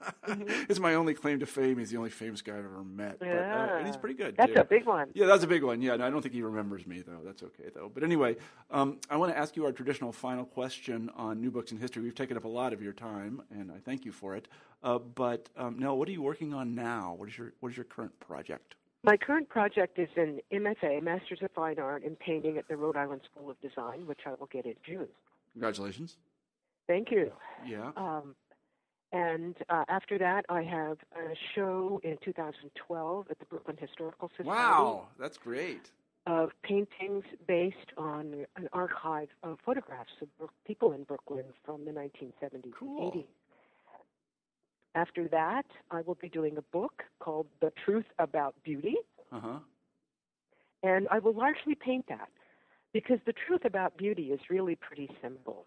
[0.68, 1.78] It's my only claim to fame.
[1.78, 4.36] He's the only famous guy I've ever met, but, uh, and he's pretty good.
[4.36, 4.60] That's too.
[4.60, 5.08] a big one.
[5.14, 5.80] Yeah, that's a big one.
[5.80, 7.20] Yeah, and I don't think he remembers me though.
[7.24, 7.90] That's okay though.
[7.92, 8.36] But anyway,
[8.70, 12.02] um, I want to ask you our traditional final question on new books in history.
[12.02, 14.48] We've taken up a lot of your time, and I thank you for it.
[14.82, 17.14] Uh, but um, Nell, what are you working on now?
[17.18, 18.74] What is your what is your current project?
[19.04, 22.96] My current project is an MFA, Masters of Fine Art in Painting at the Rhode
[22.96, 25.08] Island School of Design, which I will get in June.
[25.52, 26.16] Congratulations.
[26.86, 27.32] Thank you.
[27.66, 27.90] Yeah.
[27.96, 28.34] Um,
[29.12, 34.48] and uh, after that, I have a show in 2012 at the Brooklyn Historical Society
[34.48, 35.90] Wow, that's great.
[36.26, 42.72] of paintings based on an archive of photographs of people in Brooklyn from the 1970s
[42.78, 43.12] Cool.
[43.12, 43.26] and 80s.
[44.94, 48.96] After that, I will be doing a book called The Truth About Beauty,
[49.32, 49.58] Uh huh.
[50.82, 52.28] and I will largely paint that
[52.92, 55.66] because the truth about beauty is really pretty simple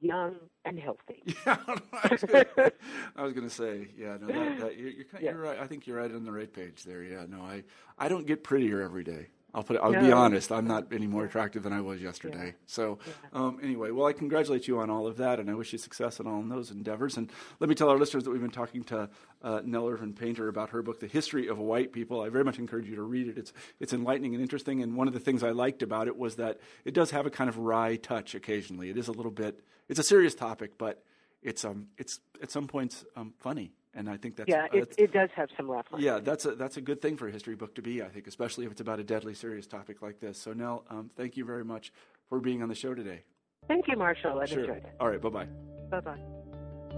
[0.00, 0.34] young
[0.64, 1.22] and healthy.
[1.46, 2.72] Yeah, I was gonna-
[3.16, 5.30] I was going to say, yeah, no, that, that, you're, you're, kind- Yeah.
[5.30, 5.58] you're right.
[5.60, 7.04] I think you're right on the right page there.
[7.04, 7.62] Yeah, no, I,
[7.96, 9.28] I don't get prettier every day.
[9.54, 9.76] I'll put.
[9.76, 10.50] It, I'll be honest.
[10.50, 12.54] I'm not any more attractive than I was yesterday.
[12.66, 12.98] So,
[13.34, 16.20] um, anyway, well, I congratulate you on all of that, and I wish you success
[16.20, 17.18] in all of those endeavors.
[17.18, 17.30] And
[17.60, 19.10] let me tell our listeners that we've been talking to
[19.42, 22.58] uh, Nell Irvin Painter about her book, "The History of White People." I very much
[22.58, 23.36] encourage you to read it.
[23.36, 24.82] It's it's enlightening and interesting.
[24.82, 27.30] And one of the things I liked about it was that it does have a
[27.30, 28.88] kind of wry touch occasionally.
[28.88, 29.60] It is a little bit.
[29.88, 31.02] It's a serious topic, but
[31.42, 34.94] it's um it's at some points um, funny, and I think that's yeah, it, that's-
[34.98, 35.86] it does have some lines.
[35.98, 38.26] yeah, that's a that's a good thing for a history book to be, I think,
[38.26, 40.38] especially if it's about a deadly serious topic like this.
[40.38, 41.92] So, Nell, um, thank you very much
[42.28, 43.22] for being on the show today.
[43.68, 44.40] Thank you, Marshall.
[44.40, 44.92] I've enjoyed it.
[44.98, 45.46] All right, bye bye.
[45.90, 46.18] Bye bye.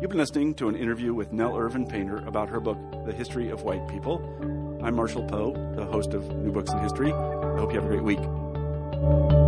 [0.01, 3.49] You've been listening to an interview with Nell Irvin Painter about her book, The History
[3.51, 4.21] of White People.
[4.83, 7.13] I'm Marshall Poe, the host of New Books in History.
[7.13, 9.44] I hope you have a great week.